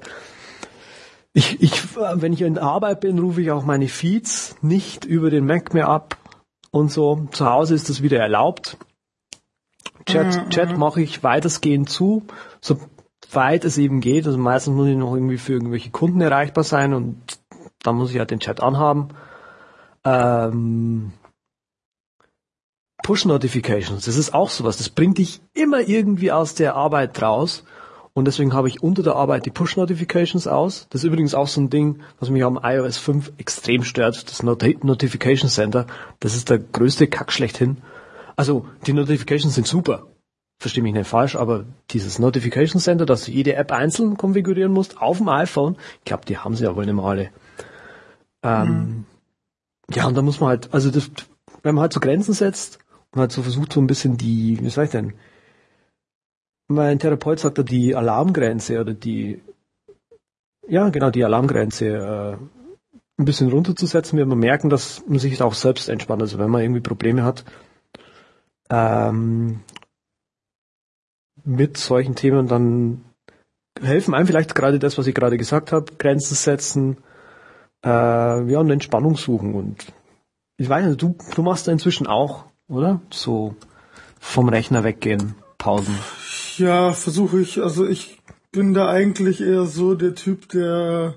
[1.33, 5.29] ich, ich, wenn ich in der Arbeit bin, rufe ich auch meine Feeds nicht über
[5.29, 6.17] den Mac mehr ab
[6.71, 7.27] und so.
[7.31, 8.77] Zu Hause ist das wieder erlaubt.
[10.05, 10.79] Chat, mhm, Chat mhm.
[10.79, 12.25] mache ich weitestgehend zu,
[12.61, 12.79] so
[13.31, 14.25] weit es eben geht.
[14.25, 17.39] Also meistens muss ich noch irgendwie für irgendwelche Kunden erreichbar sein und
[17.83, 19.09] dann muss ich halt den Chat anhaben.
[20.03, 21.13] Ähm,
[23.03, 24.77] Push Notifications, das ist auch sowas.
[24.77, 27.63] Das bringt dich immer irgendwie aus der Arbeit raus.
[28.19, 30.87] Und deswegen habe ich unter der Arbeit die Push-Notifications aus.
[30.89, 34.43] Das ist übrigens auch so ein Ding, was mich am iOS 5 extrem stört, das
[34.43, 35.87] Not Notification Center.
[36.19, 37.77] Das ist der größte Kack schlechthin.
[38.35, 40.07] Also, die Notifications sind super.
[40.57, 45.01] Verstehe mich nicht falsch, aber dieses Notification Center, dass du jede App einzeln konfigurieren musst
[45.01, 47.29] auf dem iPhone, ich glaube, die haben sie ja wohl nicht mehr alle.
[48.43, 49.05] Ähm, mhm.
[49.95, 51.09] Ja, und da muss man halt, also das,
[51.63, 52.79] wenn man halt so Grenzen setzt
[53.11, 55.13] und halt so versucht, so ein bisschen die, wie soll ich denn,
[56.69, 59.41] mein Therapeut sagte, die Alarmgrenze oder die,
[60.67, 62.37] ja, genau, die Alarmgrenze äh,
[63.19, 66.21] ein bisschen runterzusetzen, wenn man merken, dass man sich auch selbst entspannt.
[66.21, 67.43] Also wenn man irgendwie Probleme hat,
[68.69, 69.61] ähm,
[71.43, 73.03] mit solchen Themen, dann
[73.81, 76.97] helfen einem vielleicht gerade das, was ich gerade gesagt habe, Grenzen setzen,
[77.83, 77.89] äh,
[78.51, 79.55] ja, und Entspannung suchen.
[79.55, 79.91] Und
[80.57, 83.01] ich weiß nicht, du, du machst da inzwischen auch, oder?
[83.09, 83.55] So
[84.19, 85.97] vom Rechner weggehen, Pausen.
[86.59, 87.61] Ja, versuche ich.
[87.61, 91.15] Also ich bin da eigentlich eher so der Typ, der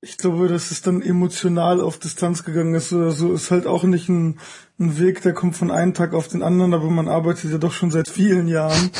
[0.00, 3.84] ich glaube, dass es dann emotional auf Distanz gegangen ist oder so, ist halt auch
[3.84, 4.40] nicht ein,
[4.80, 7.72] ein Weg, der kommt von einem Tag auf den anderen, aber man arbeitet ja doch
[7.72, 8.90] schon seit vielen Jahren.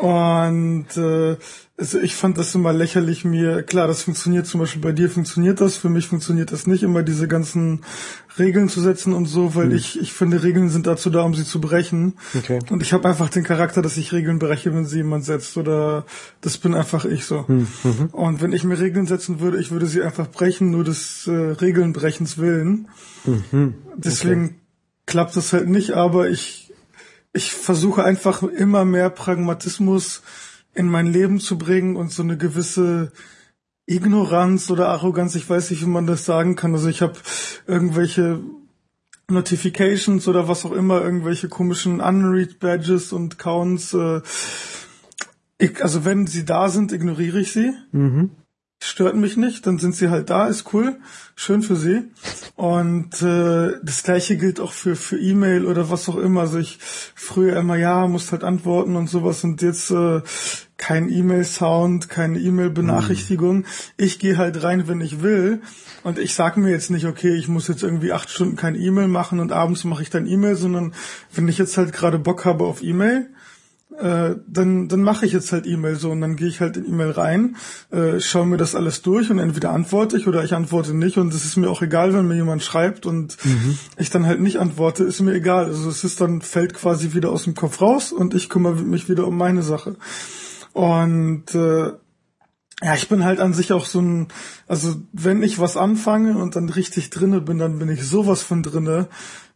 [0.00, 1.36] Und äh,
[1.80, 5.62] also ich fand das immer lächerlich mir, klar, das funktioniert zum Beispiel bei dir funktioniert
[5.62, 7.80] das, für mich funktioniert das nicht immer, diese ganzen
[8.38, 9.76] Regeln zu setzen und so, weil hm.
[9.76, 12.18] ich, ich finde, Regeln sind dazu da, um sie zu brechen.
[12.36, 12.58] Okay.
[12.68, 16.04] Und ich habe einfach den Charakter, dass ich Regeln breche, wenn sie jemand setzt oder
[16.42, 17.48] das bin einfach ich so.
[17.48, 17.66] Hm.
[17.82, 18.06] Mhm.
[18.12, 21.30] Und wenn ich mir Regeln setzen würde, ich würde sie einfach brechen, nur des äh,
[21.30, 22.88] Regelnbrechens willen.
[23.24, 23.74] Mhm.
[23.96, 24.54] Deswegen okay.
[25.06, 26.74] klappt das halt nicht, aber ich,
[27.32, 30.20] ich versuche einfach immer mehr Pragmatismus
[30.74, 33.12] in mein Leben zu bringen und so eine gewisse
[33.86, 36.72] Ignoranz oder Arroganz, ich weiß nicht, wie man das sagen kann.
[36.72, 37.14] Also ich habe
[37.66, 38.40] irgendwelche
[39.28, 43.94] Notifications oder was auch immer, irgendwelche komischen Unread Badges und Counts.
[43.94, 44.20] Äh,
[45.58, 47.72] ich, also wenn sie da sind, ignoriere ich sie.
[47.92, 48.30] Mhm.
[48.82, 50.96] Stört mich nicht, dann sind sie halt da, ist cool,
[51.36, 52.10] schön für sie.
[52.56, 56.40] Und äh, das gleiche gilt auch für für E-Mail oder was auch immer.
[56.40, 56.78] Also ich
[57.14, 60.22] früher immer ja, musst halt antworten und sowas und jetzt äh,
[60.78, 63.58] kein E-Mail-Sound, keine E-Mail-Benachrichtigung.
[63.58, 63.64] Mhm.
[63.98, 65.60] Ich gehe halt rein, wenn ich will.
[66.02, 69.08] Und ich sage mir jetzt nicht, okay, ich muss jetzt irgendwie acht Stunden kein E-Mail
[69.08, 70.94] machen und abends mache ich dann E-Mail, sondern
[71.34, 73.28] wenn ich jetzt halt gerade Bock habe auf E-Mail,
[73.98, 76.86] äh, dann, dann mache ich jetzt halt E-Mail so und dann gehe ich halt in
[76.86, 77.56] E-Mail rein,
[77.90, 81.34] äh, schaue mir das alles durch und entweder antworte ich oder ich antworte nicht und
[81.34, 83.78] es ist mir auch egal, wenn mir jemand schreibt und mhm.
[83.96, 85.66] ich dann halt nicht antworte, ist mir egal.
[85.66, 89.08] Also es ist dann, fällt quasi wieder aus dem Kopf raus und ich kümmere mich
[89.08, 89.96] wieder um meine Sache.
[90.72, 91.92] Und äh,
[92.82, 94.28] ja, ich bin halt an sich auch so ein,
[94.66, 98.62] also wenn ich was anfange und dann richtig drinne bin, dann bin ich sowas von
[98.62, 99.08] drinne,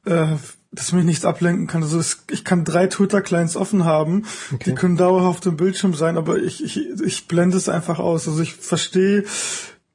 [0.05, 0.37] äh,
[0.75, 1.83] dass mich nichts ablenken kann.
[1.83, 4.71] Also es, ich kann drei Twitter-Clients offen haben, okay.
[4.71, 8.29] die können dauerhaft im Bildschirm sein, aber ich, ich, ich blende es einfach aus.
[8.29, 9.25] Also ich verstehe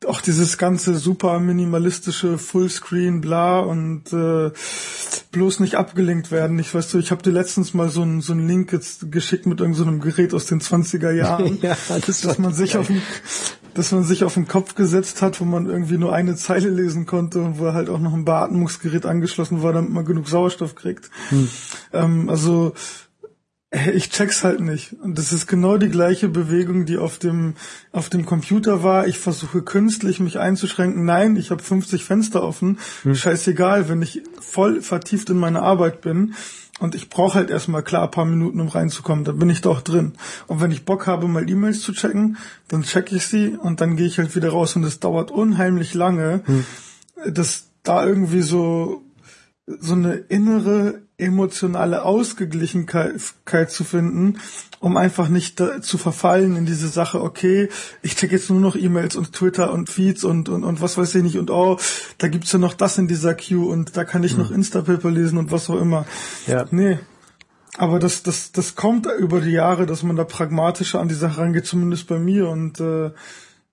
[0.08, 4.52] auch dieses ganze super minimalistische Fullscreen, bla und äh,
[5.32, 6.58] bloß nicht abgelenkt werden.
[6.58, 9.46] Ich weiß du, ich habe dir letztens mal so einen so einen Link jetzt geschickt
[9.46, 11.76] mit irgendeinem so Gerät aus den 20er Jahren, ja,
[12.06, 12.82] das dass man sich geil.
[12.82, 13.02] auf den,
[13.74, 17.06] dass man sich auf den Kopf gesetzt hat, wo man irgendwie nur eine Zeile lesen
[17.06, 21.10] konnte und wo halt auch noch ein Beatmungsgerät angeschlossen war, damit man genug Sauerstoff kriegt.
[21.30, 21.50] Hm.
[21.94, 22.74] Ähm, also
[23.94, 24.94] ich check's halt nicht.
[24.94, 27.54] Und das ist genau die gleiche Bewegung, die auf dem,
[27.92, 29.06] auf dem Computer war.
[29.08, 31.06] Ich versuche künstlich mich einzuschränken.
[31.06, 32.80] Nein, ich habe 50 Fenster offen.
[33.04, 33.14] Hm.
[33.14, 36.34] Scheißegal, wenn ich voll vertieft in meine Arbeit bin
[36.80, 39.82] und ich brauche halt erstmal klar ein paar Minuten, um reinzukommen, dann bin ich doch
[39.82, 40.14] drin.
[40.48, 43.96] Und wenn ich Bock habe, mal E-Mails zu checken, dann check ich sie und dann
[43.96, 46.66] gehe ich halt wieder raus und es dauert unheimlich lange, hm.
[47.34, 49.04] dass da irgendwie so
[49.80, 54.40] so eine innere emotionale Ausgeglichenkeit zu finden,
[54.80, 57.70] um einfach nicht zu verfallen in diese Sache, okay,
[58.02, 61.16] ich check jetzt nur noch E-Mails und Twitter und Feeds und, und, und was weiß
[61.16, 61.78] ich nicht und oh,
[62.18, 64.40] da gibt's ja noch das in dieser Queue und da kann ich hm.
[64.40, 66.06] noch Instapaper lesen und was auch immer.
[66.48, 66.66] Ja.
[66.72, 67.00] Nee.
[67.78, 71.42] Aber das, das, das kommt über die Jahre, dass man da pragmatischer an die Sache
[71.42, 73.12] rangeht, zumindest bei mir und äh,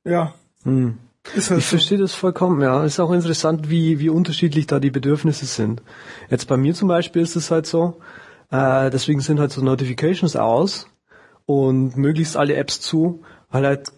[0.04, 0.34] ja.
[0.62, 0.98] Hm.
[1.26, 1.60] Halt ich so.
[1.60, 2.84] verstehe das vollkommen, ja.
[2.84, 5.82] Ist auch interessant, wie, wie unterschiedlich da die Bedürfnisse sind.
[6.30, 7.98] Jetzt bei mir zum Beispiel ist es halt so,
[8.50, 10.88] äh, deswegen sind halt so Notifications aus
[11.46, 13.92] und möglichst alle Apps zu, weil halt,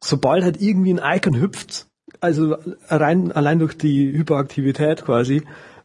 [0.00, 1.86] sobald halt irgendwie ein Icon hüpft,
[2.20, 2.56] also
[2.88, 5.42] rein, allein durch die Hyperaktivität quasi,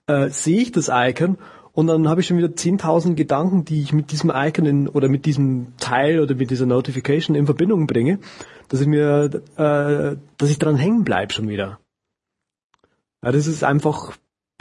[0.08, 1.38] äh, sehe ich das Icon
[1.78, 5.10] und dann habe ich schon wieder 10.000 Gedanken, die ich mit diesem Icon in, oder
[5.10, 8.20] mit diesem Teil oder mit dieser Notification in Verbindung bringe
[8.68, 11.80] dass ich mir, äh, dass ich dran hängen bleib schon wieder.
[13.24, 14.14] Ja, das ist einfach,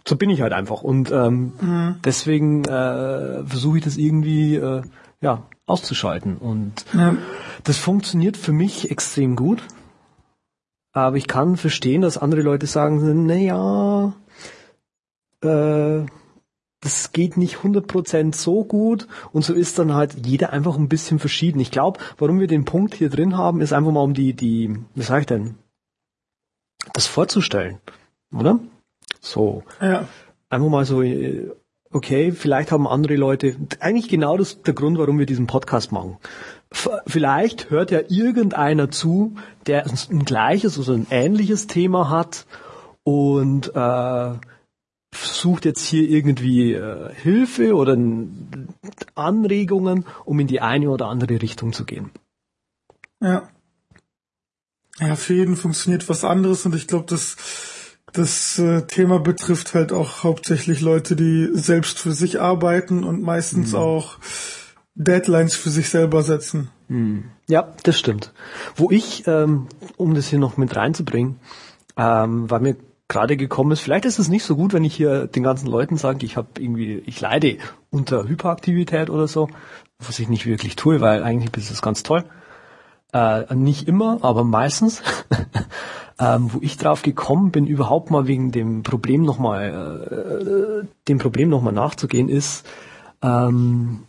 [0.06, 0.82] so bin ich halt einfach.
[0.82, 1.96] Und ähm, mhm.
[2.04, 4.82] deswegen äh, versuche ich das irgendwie äh,
[5.20, 6.36] ja, auszuschalten.
[6.36, 7.16] Und ja.
[7.64, 9.62] das funktioniert für mich extrem gut.
[10.92, 14.14] Aber ich kann verstehen, dass andere Leute sagen, naja,
[15.42, 16.06] äh,
[16.86, 21.18] das geht nicht 100% so gut und so ist dann halt jeder einfach ein bisschen
[21.18, 21.58] verschieden.
[21.58, 24.78] Ich glaube, warum wir den Punkt hier drin haben, ist einfach mal um die, die,
[24.94, 25.56] wie sag ich denn,
[26.92, 27.78] das vorzustellen,
[28.32, 28.60] oder?
[29.20, 29.64] So.
[29.80, 30.06] Ja.
[30.48, 31.02] Einfach mal so,
[31.90, 36.18] okay, vielleicht haben andere Leute, eigentlich genau das der Grund, warum wir diesen Podcast machen.
[36.70, 39.34] Vielleicht hört ja irgendeiner zu,
[39.66, 42.46] der ein gleiches oder ein ähnliches Thema hat
[43.02, 44.32] und äh,
[45.14, 47.96] sucht jetzt hier irgendwie äh, Hilfe oder
[49.14, 52.10] Anregungen, um in die eine oder andere Richtung zu gehen.
[53.20, 53.48] Ja.
[54.98, 57.36] Ja, für jeden funktioniert was anderes und ich glaube, das,
[58.12, 63.72] das äh, Thema betrifft halt auch hauptsächlich Leute, die selbst für sich arbeiten und meistens
[63.72, 63.78] mhm.
[63.78, 64.18] auch
[64.94, 66.70] Deadlines für sich selber setzen.
[66.88, 67.24] Mhm.
[67.46, 68.32] Ja, das stimmt.
[68.74, 71.38] Wo ich, ähm, um das hier noch mit reinzubringen,
[71.98, 72.76] ähm, war mir
[73.08, 73.80] gerade gekommen ist.
[73.80, 76.48] Vielleicht ist es nicht so gut, wenn ich hier den ganzen Leuten sage, ich habe
[76.58, 77.58] irgendwie, ich leide
[77.90, 79.48] unter Hyperaktivität oder so,
[79.98, 82.24] was ich nicht wirklich tue, weil eigentlich ist es ganz toll.
[83.12, 85.02] Äh, nicht immer, aber meistens.
[86.18, 91.48] ähm, wo ich drauf gekommen bin, überhaupt mal wegen dem Problem nochmal, äh, dem Problem
[91.48, 92.66] nochmal nachzugehen, ist,
[93.22, 94.02] ähm,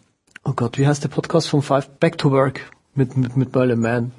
[0.43, 2.62] oh Gott, wie heißt der Podcast von Five Back to Work
[2.95, 4.12] mit, mit, mit Merlin Mann?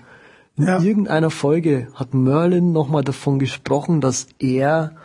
[0.59, 0.81] In ja.
[0.81, 4.97] irgendeiner Folge hat Merlin nochmal davon gesprochen, dass er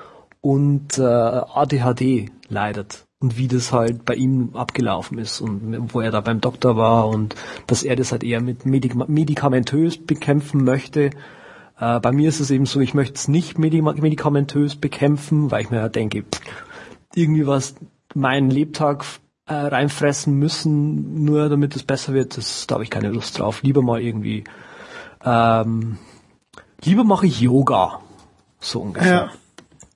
[0.42, 6.10] und äh, ADHD leidet und wie das halt bei ihm abgelaufen ist und wo er
[6.10, 7.36] da beim Doktor war und
[7.68, 11.12] dass er das halt eher mit Medik medikamentös bekämpfen möchte.
[11.80, 15.70] Äh, bei mir ist es eben so, ich möchte es nicht medikamentös bekämpfen, weil ich
[15.70, 16.42] mir halt denke, pff,
[17.14, 17.76] irgendwie was
[18.16, 19.06] meinen Lebtag
[19.46, 23.62] äh, reinfressen müssen, nur damit es besser wird, das da habe ich keine Lust drauf.
[23.62, 24.44] Lieber mal irgendwie
[25.24, 25.98] ähm,
[26.84, 28.00] lieber mache ich Yoga.
[28.60, 29.32] So ungefähr.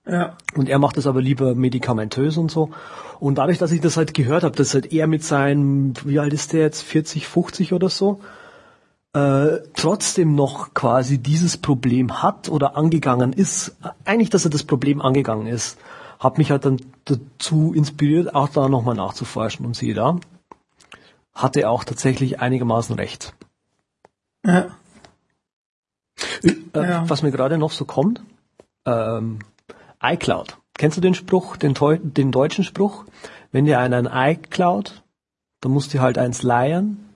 [0.06, 0.12] Ja.
[0.12, 0.38] ja.
[0.56, 2.70] Und er macht es aber lieber medikamentös und so.
[3.20, 6.34] Und dadurch, dass ich das halt gehört habe, dass halt er mit seinem, wie alt
[6.34, 8.20] ist der jetzt, 40, 50 oder so,
[9.14, 13.76] äh, trotzdem noch quasi dieses Problem hat oder angegangen ist,
[14.06, 15.78] eigentlich, dass er das Problem angegangen ist,
[16.20, 20.20] hat mich halt dann dazu inspiriert, auch da nochmal nachzuforschen und siehe da,
[21.34, 23.34] hatte er auch tatsächlich einigermaßen recht.
[24.46, 24.68] Ja.
[26.44, 27.10] Äh, ja.
[27.10, 28.22] Was mir gerade noch so kommt,
[28.86, 29.40] ähm,
[30.02, 30.58] iCloud.
[30.78, 33.06] Kennst du den Spruch, den, den deutschen Spruch?
[33.52, 35.04] Wenn dir einer ein iCloud,
[35.62, 37.08] dann musst du halt eins leihen.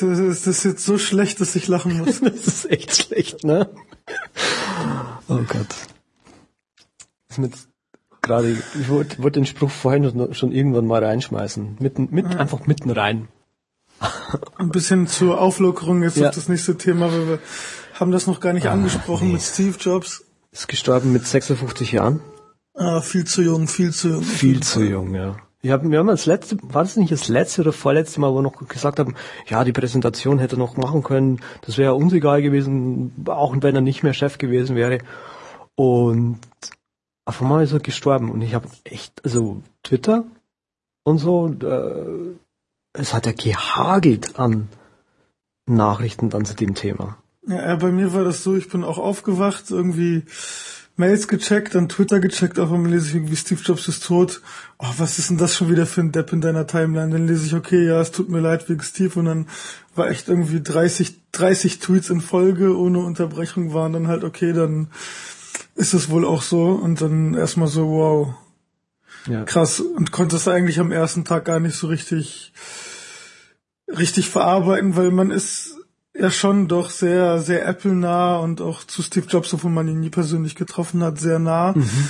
[0.00, 2.20] das ist jetzt so schlecht, dass ich lachen muss.
[2.22, 3.70] das ist echt schlecht, ne?
[5.28, 5.68] Oh Gott.
[7.28, 7.54] Das ist mit
[8.32, 11.76] gerade, ich wollte wollt den Spruch vorhin schon irgendwann mal reinschmeißen.
[11.80, 12.38] Mitten, mit, ja.
[12.38, 13.28] einfach mitten rein.
[14.56, 16.28] Ein bisschen zur Auflockerung jetzt ja.
[16.28, 17.38] auf das nächste Thema, weil wir
[18.00, 19.34] haben das noch gar nicht ah, angesprochen nee.
[19.34, 20.24] mit Steve Jobs.
[20.50, 22.20] Ist gestorben mit 56 Jahren.
[22.74, 24.22] Ah, viel zu jung, viel zu jung.
[24.22, 25.36] Viel zu jung, ja.
[25.60, 28.36] Ich hab, wir haben das letzte, war das nicht das letzte oder vorletzte Mal, wo
[28.36, 29.14] wir noch gesagt haben,
[29.46, 33.74] ja, die Präsentation hätte er noch machen können, das wäre uns egal gewesen, auch wenn
[33.74, 34.98] er nicht mehr Chef gewesen wäre.
[35.76, 36.40] Und
[37.24, 40.24] auf einmal ist er gestorben und ich habe echt, also Twitter
[41.04, 42.36] und so, äh,
[42.92, 44.68] es hat ja gehagelt an
[45.66, 47.16] Nachrichten dann zu dem Thema.
[47.46, 50.24] Ja, bei mir war das so, ich bin auch aufgewacht, irgendwie
[50.96, 54.42] Mails gecheckt, dann Twitter gecheckt, auf einmal lese ich irgendwie Steve Jobs ist tot.
[54.78, 57.10] Oh, was ist denn das schon wieder für ein Depp in deiner Timeline?
[57.10, 59.48] Dann lese ich, okay, ja, es tut mir leid wegen Steve und dann
[59.94, 64.88] war echt irgendwie 30, 30 Tweets in Folge ohne Unterbrechung waren dann halt, okay, dann
[65.82, 68.34] ist es wohl auch so und dann erstmal so, wow.
[69.26, 69.42] Ja.
[69.42, 69.80] Krass.
[69.80, 72.52] Und konnte es eigentlich am ersten Tag gar nicht so richtig,
[73.88, 75.74] richtig verarbeiten, weil man ist
[76.14, 80.10] ja schon doch sehr, sehr Apple-nah und auch zu Steve Jobs, obwohl man ihn nie
[80.10, 81.72] persönlich getroffen hat, sehr nah.
[81.72, 82.08] Mhm.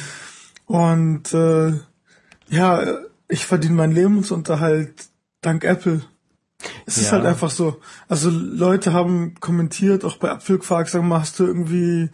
[0.66, 1.72] Und äh,
[2.48, 2.82] ja,
[3.28, 5.06] ich verdiene meinen Lebensunterhalt
[5.40, 6.02] dank Apple.
[6.84, 7.02] Es ja.
[7.02, 7.80] ist halt einfach so.
[8.06, 12.10] Also Leute haben kommentiert, auch bei Apfelquark, sagen mal, hast du irgendwie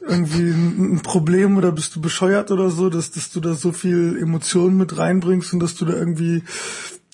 [0.00, 4.18] irgendwie ein, Problem oder bist du bescheuert oder so, dass, dass du da so viel
[4.20, 6.42] Emotionen mit reinbringst und dass du da irgendwie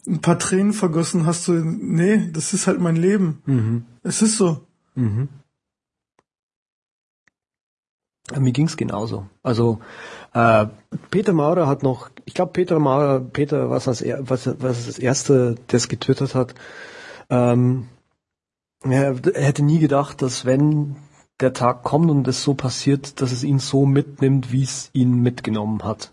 [0.06, 3.42] ein paar Tränen vergossen hast, so, nee, das ist halt mein Leben.
[3.46, 3.84] Mhm.
[4.02, 4.66] Es ist so.
[4.94, 5.28] Mhm.
[8.38, 9.26] Mir ging's genauso.
[9.42, 9.80] Also
[10.34, 10.66] äh,
[11.10, 15.56] Peter Maurer hat noch, ich glaube Peter Maurer, Peter, was das, was, was das erste,
[15.66, 16.54] das getwittert hat,
[17.28, 17.88] ähm,
[18.82, 20.96] er, er hätte nie gedacht, dass wenn
[21.40, 25.22] der Tag kommt und es so passiert, dass es ihn so mitnimmt, wie es ihn
[25.22, 26.12] mitgenommen hat.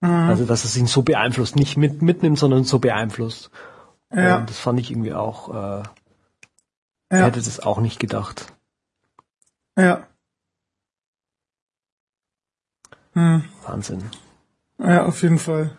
[0.00, 0.10] Mhm.
[0.10, 3.50] Also dass es ihn so beeinflusst, nicht mit, mitnimmt, sondern so beeinflusst.
[4.12, 4.38] Ja.
[4.38, 5.82] Und das fand ich irgendwie auch, äh,
[7.12, 7.24] ja.
[7.24, 8.52] hätte das auch nicht gedacht.
[9.78, 10.06] Ja.
[13.12, 13.44] Hm.
[13.64, 14.10] Wahnsinn.
[14.78, 15.76] Ja, auf jeden Fall.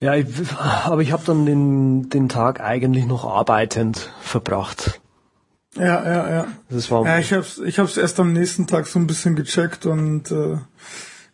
[0.00, 0.26] Ja, ich,
[0.58, 5.00] aber ich habe dann den, den Tag eigentlich noch arbeitend verbracht.
[5.78, 6.46] Ja, ja, ja.
[6.70, 9.86] Das war ja, ich hab's, ich hab's erst am nächsten Tag so ein bisschen gecheckt
[9.86, 10.58] und äh,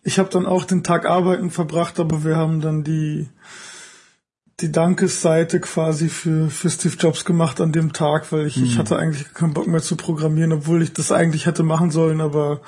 [0.03, 3.29] ich habe dann auch den Tag arbeiten verbracht, aber wir haben dann die
[4.61, 8.65] die Dankesseite quasi für für Steve Jobs gemacht an dem Tag, weil ich, mhm.
[8.65, 12.21] ich hatte eigentlich keinen Bock mehr zu programmieren, obwohl ich das eigentlich hätte machen sollen,
[12.21, 12.61] aber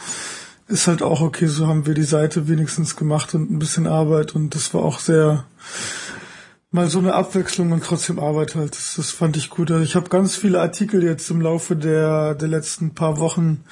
[0.68, 4.34] ist halt auch okay, so haben wir die Seite wenigstens gemacht und ein bisschen Arbeit
[4.34, 5.44] und das war auch sehr
[6.76, 8.72] mal so eine Abwechslung und trotzdem Arbeit halt.
[8.72, 9.70] Das, das fand ich gut.
[9.70, 13.64] Also ich habe ganz viele Artikel jetzt im Laufe der, der letzten paar Wochen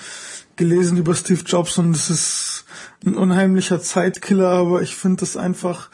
[0.56, 2.64] gelesen über Steve Jobs und es ist
[3.04, 5.90] ein unheimlicher Zeitkiller, aber ich finde es einfach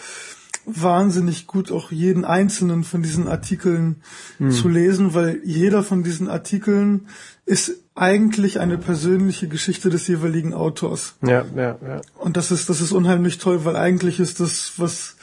[0.66, 4.02] wahnsinnig gut, auch jeden einzelnen von diesen Artikeln
[4.38, 4.52] mhm.
[4.52, 7.08] zu lesen, weil jeder von diesen Artikeln
[7.44, 11.14] ist eigentlich eine persönliche Geschichte des jeweiligen Autors.
[11.22, 12.00] Ja, ja, ja.
[12.18, 15.16] Und das ist, das ist unheimlich toll, weil eigentlich ist das, was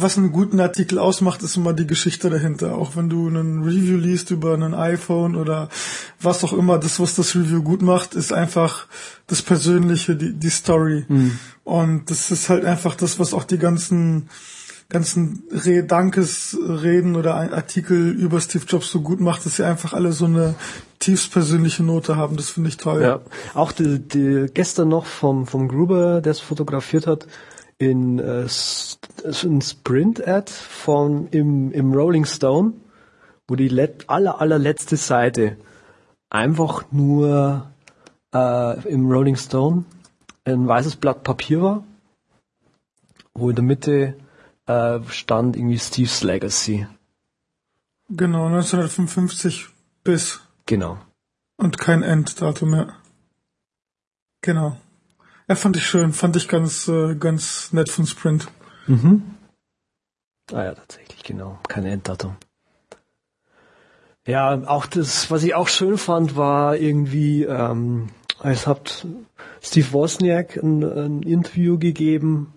[0.00, 2.76] was einen guten Artikel ausmacht, ist immer die Geschichte dahinter.
[2.76, 5.68] Auch wenn du einen Review liest über ein iPhone oder
[6.20, 8.86] was auch immer, das, was das Review gut macht, ist einfach
[9.26, 11.04] das Persönliche, die, die Story.
[11.08, 11.38] Mhm.
[11.64, 14.28] Und das ist halt einfach das, was auch die ganzen
[14.90, 20.12] ganzen Re Dankesreden oder Artikel über Steve Jobs so gut macht, dass sie einfach alle
[20.12, 20.54] so eine
[20.98, 22.36] tiefst persönliche Note haben.
[22.36, 23.02] Das finde ich toll.
[23.02, 23.20] Ja,
[23.52, 27.26] auch die, die gestern noch vom, vom Gruber, der es fotografiert hat,
[27.78, 28.46] in äh,
[29.24, 32.74] ein Sprint-Ad von im, im Rolling Stone,
[33.46, 35.56] wo die let, aller, allerletzte Seite
[36.28, 37.70] einfach nur
[38.34, 39.84] äh, im Rolling Stone
[40.44, 41.84] ein weißes Blatt Papier war,
[43.34, 44.16] wo in der Mitte
[44.66, 46.86] äh, stand irgendwie Steve's Legacy.
[48.10, 49.68] Genau, 1955
[50.02, 50.40] bis.
[50.66, 50.98] Genau.
[51.56, 52.94] Und kein Enddatum mehr.
[54.40, 54.76] Genau.
[55.48, 58.48] Ja, fand ich schön, fand ich ganz, äh, ganz nett von Sprint.
[58.86, 59.22] Mhm.
[60.52, 61.58] Ah ja, tatsächlich, genau.
[61.68, 62.36] Kein Enddatum.
[64.26, 68.10] Ja, auch das, was ich auch schön fand, war irgendwie, ähm,
[68.42, 69.06] es hat
[69.62, 72.52] Steve Wozniak ein, ein Interview gegeben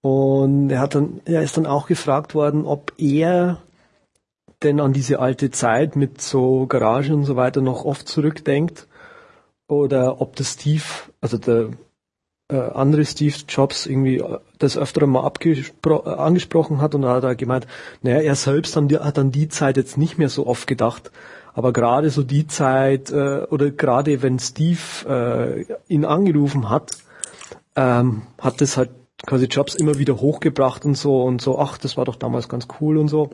[0.00, 3.60] und er hat dann, er ist dann auch gefragt worden, ob er
[4.62, 8.86] denn an diese alte Zeit mit so Garage und so weiter noch oft zurückdenkt
[9.66, 10.84] oder ob der Steve,
[11.20, 11.70] also der
[12.48, 17.24] äh, andere Steve Jobs irgendwie äh, das öfter mal äh, angesprochen hat und da hat
[17.24, 17.66] er gemeint,
[18.02, 21.10] naja, er selbst an die, hat an die Zeit jetzt nicht mehr so oft gedacht,
[21.54, 24.78] aber gerade so die Zeit äh, oder gerade wenn Steve
[25.08, 26.98] äh, ihn angerufen hat,
[27.76, 28.90] ähm, hat das halt
[29.24, 32.68] quasi Jobs immer wieder hochgebracht und so und so, ach, das war doch damals ganz
[32.80, 33.30] cool und so.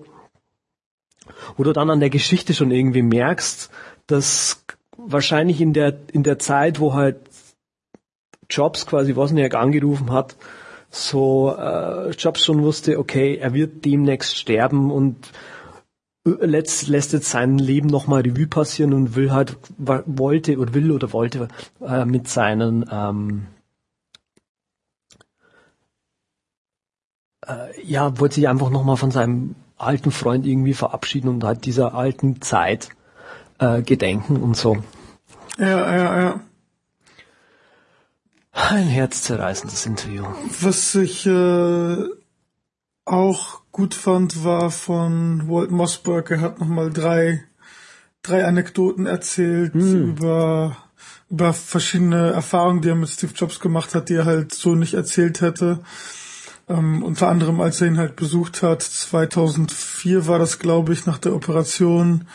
[1.57, 3.71] Wo du dann an der Geschichte schon irgendwie merkst,
[4.07, 4.65] dass
[4.97, 7.30] wahrscheinlich in der in der Zeit, wo halt
[8.51, 10.37] Jobs quasi Wozniak angerufen hat,
[10.91, 15.31] so äh, Jobs schon wusste, okay, er wird demnächst sterben und
[16.25, 21.13] lässt, lässt jetzt sein Leben nochmal Revue passieren und will halt, wollte oder will oder
[21.13, 21.49] wollte
[21.81, 23.47] äh, mit seinen ähm,
[27.47, 31.95] äh, ja, wollte sich einfach nochmal von seinem alten Freund irgendwie verabschieden und halt dieser
[31.95, 32.91] alten Zeit
[33.59, 34.77] äh, gedenken und so.
[35.59, 36.41] Ja, ja, ja.
[38.53, 40.25] Ein herzzerreißendes Interview.
[40.61, 41.97] Was ich äh,
[43.05, 46.31] auch gut fand, war von Walt Mossberg.
[46.31, 47.45] Er hat nochmal drei,
[48.23, 50.11] drei Anekdoten erzählt hm.
[50.11, 50.77] über,
[51.31, 54.95] über verschiedene Erfahrungen, die er mit Steve Jobs gemacht hat, die er halt so nicht
[54.95, 55.81] erzählt hätte.
[56.69, 61.19] Ähm, unter anderem, als er ihn halt besucht hat, 2004 war das, glaube ich, nach
[61.19, 62.27] der Operation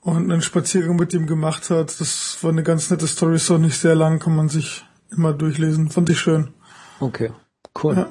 [0.00, 2.00] und einen Spaziergang mit ihm gemacht hat.
[2.00, 5.32] Das war eine ganz nette Story, ist auch nicht sehr lang, kann man sich immer
[5.32, 5.90] durchlesen.
[5.90, 6.48] Fand ich schön.
[7.00, 7.32] Okay,
[7.82, 7.96] cool.
[7.96, 8.08] Ja.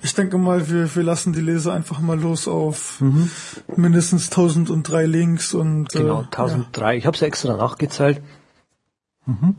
[0.00, 3.30] Ich denke mal, wir, wir lassen die Leser einfach mal los auf mhm.
[3.76, 6.82] mindestens 1003 Links und genau 1003.
[6.82, 6.98] Äh, ja.
[6.98, 8.22] Ich habe es extra nachgezählt.
[9.26, 9.56] Mhm.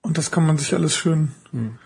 [0.00, 1.78] Und das kann man sich alles schön mhm.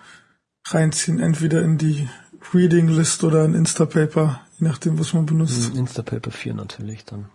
[0.67, 2.09] reinziehen, entweder in die
[2.53, 5.73] Reading List oder in Instapaper, je nachdem, was man benutzt.
[5.73, 7.27] Mhm, Instapaper 4 natürlich dann.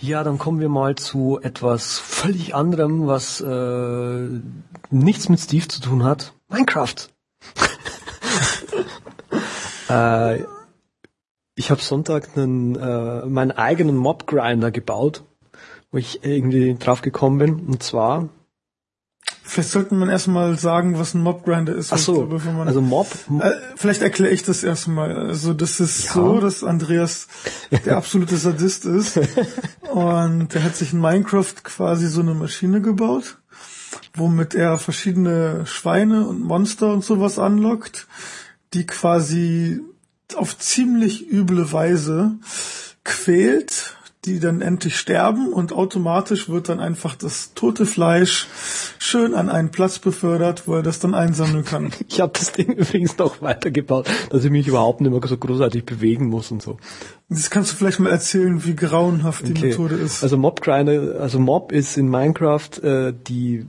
[0.00, 0.24] Ja.
[0.24, 4.28] dann kommen wir mal zu etwas völlig anderem, was äh,
[4.90, 6.34] nichts mit Steve zu tun hat.
[6.48, 6.94] Minecraft.
[9.90, 10.42] äh,
[11.54, 15.24] ich habe Sonntag einen, äh, meinen eigenen Mob-Grinder gebaut,
[15.90, 17.66] wo ich irgendwie drauf gekommen bin.
[17.66, 18.28] Und zwar
[19.48, 21.90] Vielleicht sollte man erstmal sagen, was ein Mob-Grinder ist.
[21.90, 23.08] Ach so, bevor man, also Mob.
[23.40, 25.16] Äh, vielleicht erkläre ich das erstmal.
[25.16, 26.12] Also das ist ja.
[26.12, 27.28] so, dass Andreas
[27.86, 29.18] der absolute Sadist ist
[29.90, 33.38] und er hat sich in Minecraft quasi so eine Maschine gebaut,
[34.14, 38.06] womit er verschiedene Schweine und Monster und sowas anlockt,
[38.74, 39.80] die quasi
[40.36, 42.32] auf ziemlich üble Weise
[43.02, 43.96] quält
[44.28, 48.46] die dann endlich sterben und automatisch wird dann einfach das tote Fleisch
[48.98, 51.90] schön an einen Platz befördert, wo er das dann einsammeln kann.
[52.08, 55.84] Ich habe das Ding übrigens noch weitergebaut, dass ich mich überhaupt nicht mehr so großartig
[55.84, 56.78] bewegen muss und so.
[57.28, 59.66] Das kannst du vielleicht mal erzählen, wie grauenhaft die okay.
[59.68, 60.22] Methode ist.
[60.22, 63.66] Also Mob Grinder, also Mob ist in Minecraft äh, die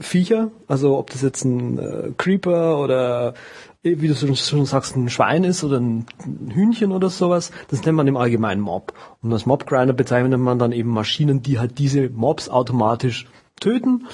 [0.00, 3.34] Viecher, also ob das jetzt ein äh, Creeper oder
[3.82, 6.06] wie du schon sagst, ein Schwein ist oder ein
[6.52, 8.92] Hühnchen oder sowas, das nennt man im Allgemeinen Mob.
[9.22, 13.26] Und als Mob-Grinder bezeichnet man dann eben Maschinen, die halt diese Mobs automatisch
[13.60, 14.06] töten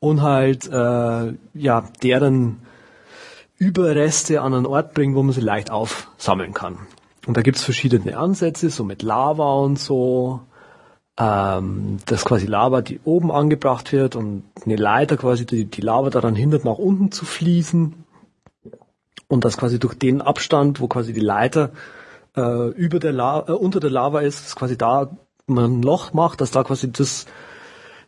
[0.00, 2.58] und halt äh, ja deren
[3.58, 6.78] Überreste an einen Ort bringen, wo man sie leicht aufsammeln kann.
[7.26, 10.40] Und da gibt's verschiedene Ansätze, so mit Lava und so,
[11.18, 16.10] ähm, dass quasi Lava, die oben angebracht wird und eine Leiter quasi die, die Lava
[16.10, 17.94] daran hindert, nach unten zu fließen
[19.28, 21.72] und das quasi durch den Abstand, wo quasi die Leiter
[22.36, 25.16] äh, über der La äh, unter der Lava ist, dass quasi da
[25.46, 27.26] man ein Loch macht, dass da quasi das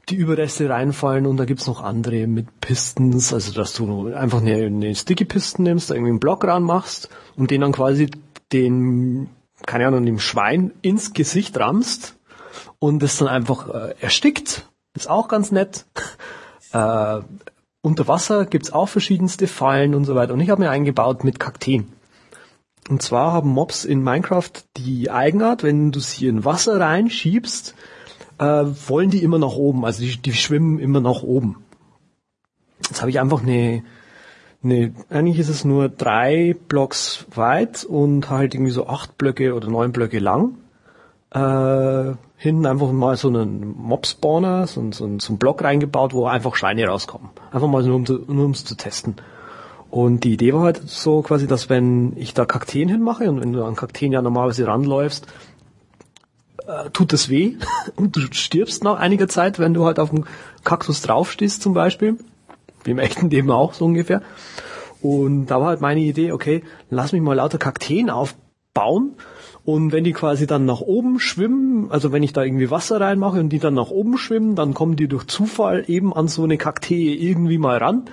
[0.09, 4.55] die Überreste reinfallen und da gibt's noch andere mit Pistons, also dass du einfach eine,
[4.55, 8.11] eine Sticky Piston nimmst, da irgendwie einen Block ranmachst und den dann quasi
[8.53, 9.29] den,
[9.67, 12.17] keine Ahnung, dem Schwein ins Gesicht rammst
[12.79, 14.69] und es dann einfach äh, erstickt.
[14.95, 15.85] Ist auch ganz nett.
[16.73, 17.21] Äh,
[17.83, 20.35] unter Wasser gibt's auch verschiedenste Fallen und so weiter.
[20.35, 21.93] Und ich habe mir eingebaut mit Kakteen.
[22.89, 27.75] Und zwar haben Mobs in Minecraft die Eigenart, wenn du sie in Wasser reinschiebst,
[28.39, 28.45] äh,
[28.87, 29.85] wollen die immer nach oben.
[29.85, 31.65] Also die, die schwimmen immer nach oben.
[32.89, 33.83] Jetzt habe ich einfach eine,
[34.61, 39.71] Nee, eigentlich ist es nur drei Blocks weit und halt irgendwie so acht Blöcke oder
[39.71, 40.59] neun Blöcke lang.
[41.31, 46.55] Äh, hinten einfach mal so einen Mob-Spawner, so, so, so einen Block reingebaut, wo einfach
[46.55, 47.31] Schweine rauskommen.
[47.51, 49.17] Einfach mal nur um nur ums zu testen.
[49.91, 53.53] Und die Idee war halt so quasi, dass wenn ich da Kakteen hinmache und wenn
[53.53, 55.27] du an Kakteen ja normalerweise ranläufst,
[56.69, 57.57] äh, tut das weh
[57.97, 60.25] und du stirbst nach einiger Zeit, wenn du halt auf dem
[60.63, 62.19] Kaktus draufstehst zum Beispiel.
[62.85, 64.23] Wie im echten Leben auch so ungefähr.
[65.03, 69.17] Und da war halt meine Idee, okay, lass mich mal lauter Kakteen aufbauen
[69.69, 73.39] und wenn die quasi dann nach oben schwimmen, also wenn ich da irgendwie Wasser reinmache
[73.39, 76.57] und die dann nach oben schwimmen, dann kommen die durch Zufall eben an so eine
[76.57, 78.07] Kaktee irgendwie mal ran.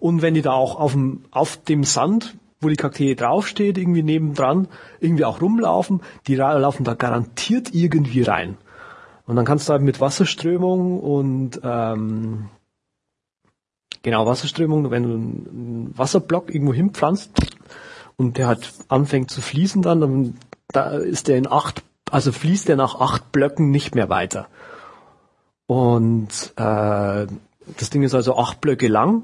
[0.00, 4.02] Und wenn die da auch auf dem, auf dem Sand, wo die Kaktee draufsteht, irgendwie
[4.02, 4.66] nebendran,
[4.98, 8.56] irgendwie auch rumlaufen, die laufen da garantiert irgendwie rein.
[9.28, 12.48] Und dann kannst du halt mit Wasserströmung und ähm,
[14.02, 17.30] genau Wasserströmung, wenn du einen Wasserblock irgendwo hinpflanzt
[18.16, 20.34] und der hat anfängt zu fließen dann, dann
[20.68, 24.48] da ist der in acht, also fließt der nach acht Blöcken nicht mehr weiter.
[25.66, 27.26] Und äh,
[27.78, 29.22] das Ding ist also acht Blöcke lang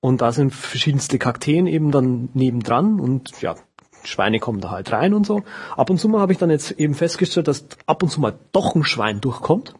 [0.00, 3.56] und da sind verschiedenste Kakteen eben dann nebendran und ja,
[4.04, 5.42] Schweine kommen da halt rein und so.
[5.76, 8.38] Ab und zu mal habe ich dann jetzt eben festgestellt, dass ab und zu mal
[8.52, 9.74] doch ein Schwein durchkommt.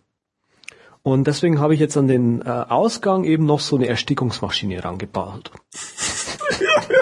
[1.02, 5.52] Und deswegen habe ich jetzt an den äh, Ausgang eben noch so eine Erstickungsmaschine rangebaut.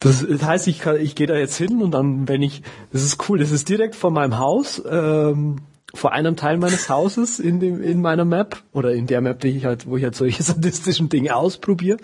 [0.00, 2.62] Das heißt, ich, kann, ich gehe da jetzt hin und dann, wenn ich,
[2.92, 5.58] das ist cool, das ist direkt vor meinem Haus, ähm,
[5.94, 9.48] vor einem Teil meines Hauses in dem in meiner Map oder in der Map, die
[9.48, 11.98] ich halt, wo ich halt solche sadistischen Dinge ausprobiere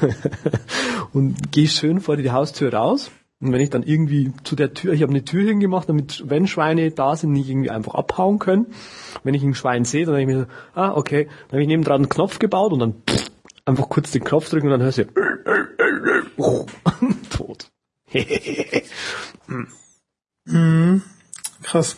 [1.12, 3.10] und gehe schön vor die Haustür raus.
[3.40, 6.46] Und wenn ich dann irgendwie zu der Tür, ich habe eine Tür hingemacht, damit, wenn
[6.46, 8.68] Schweine da sind, nicht irgendwie einfach abhauen können.
[9.22, 11.68] Wenn ich ein Schwein sehe, dann denke ich mir so, ah, okay, dann habe ich
[11.68, 13.30] neben dran einen Knopf gebaut und dann pff,
[13.66, 15.04] einfach kurz den Knopf drücken und dann hörst du
[17.30, 17.70] tot.
[20.44, 21.02] mhm.
[21.62, 21.96] Krass.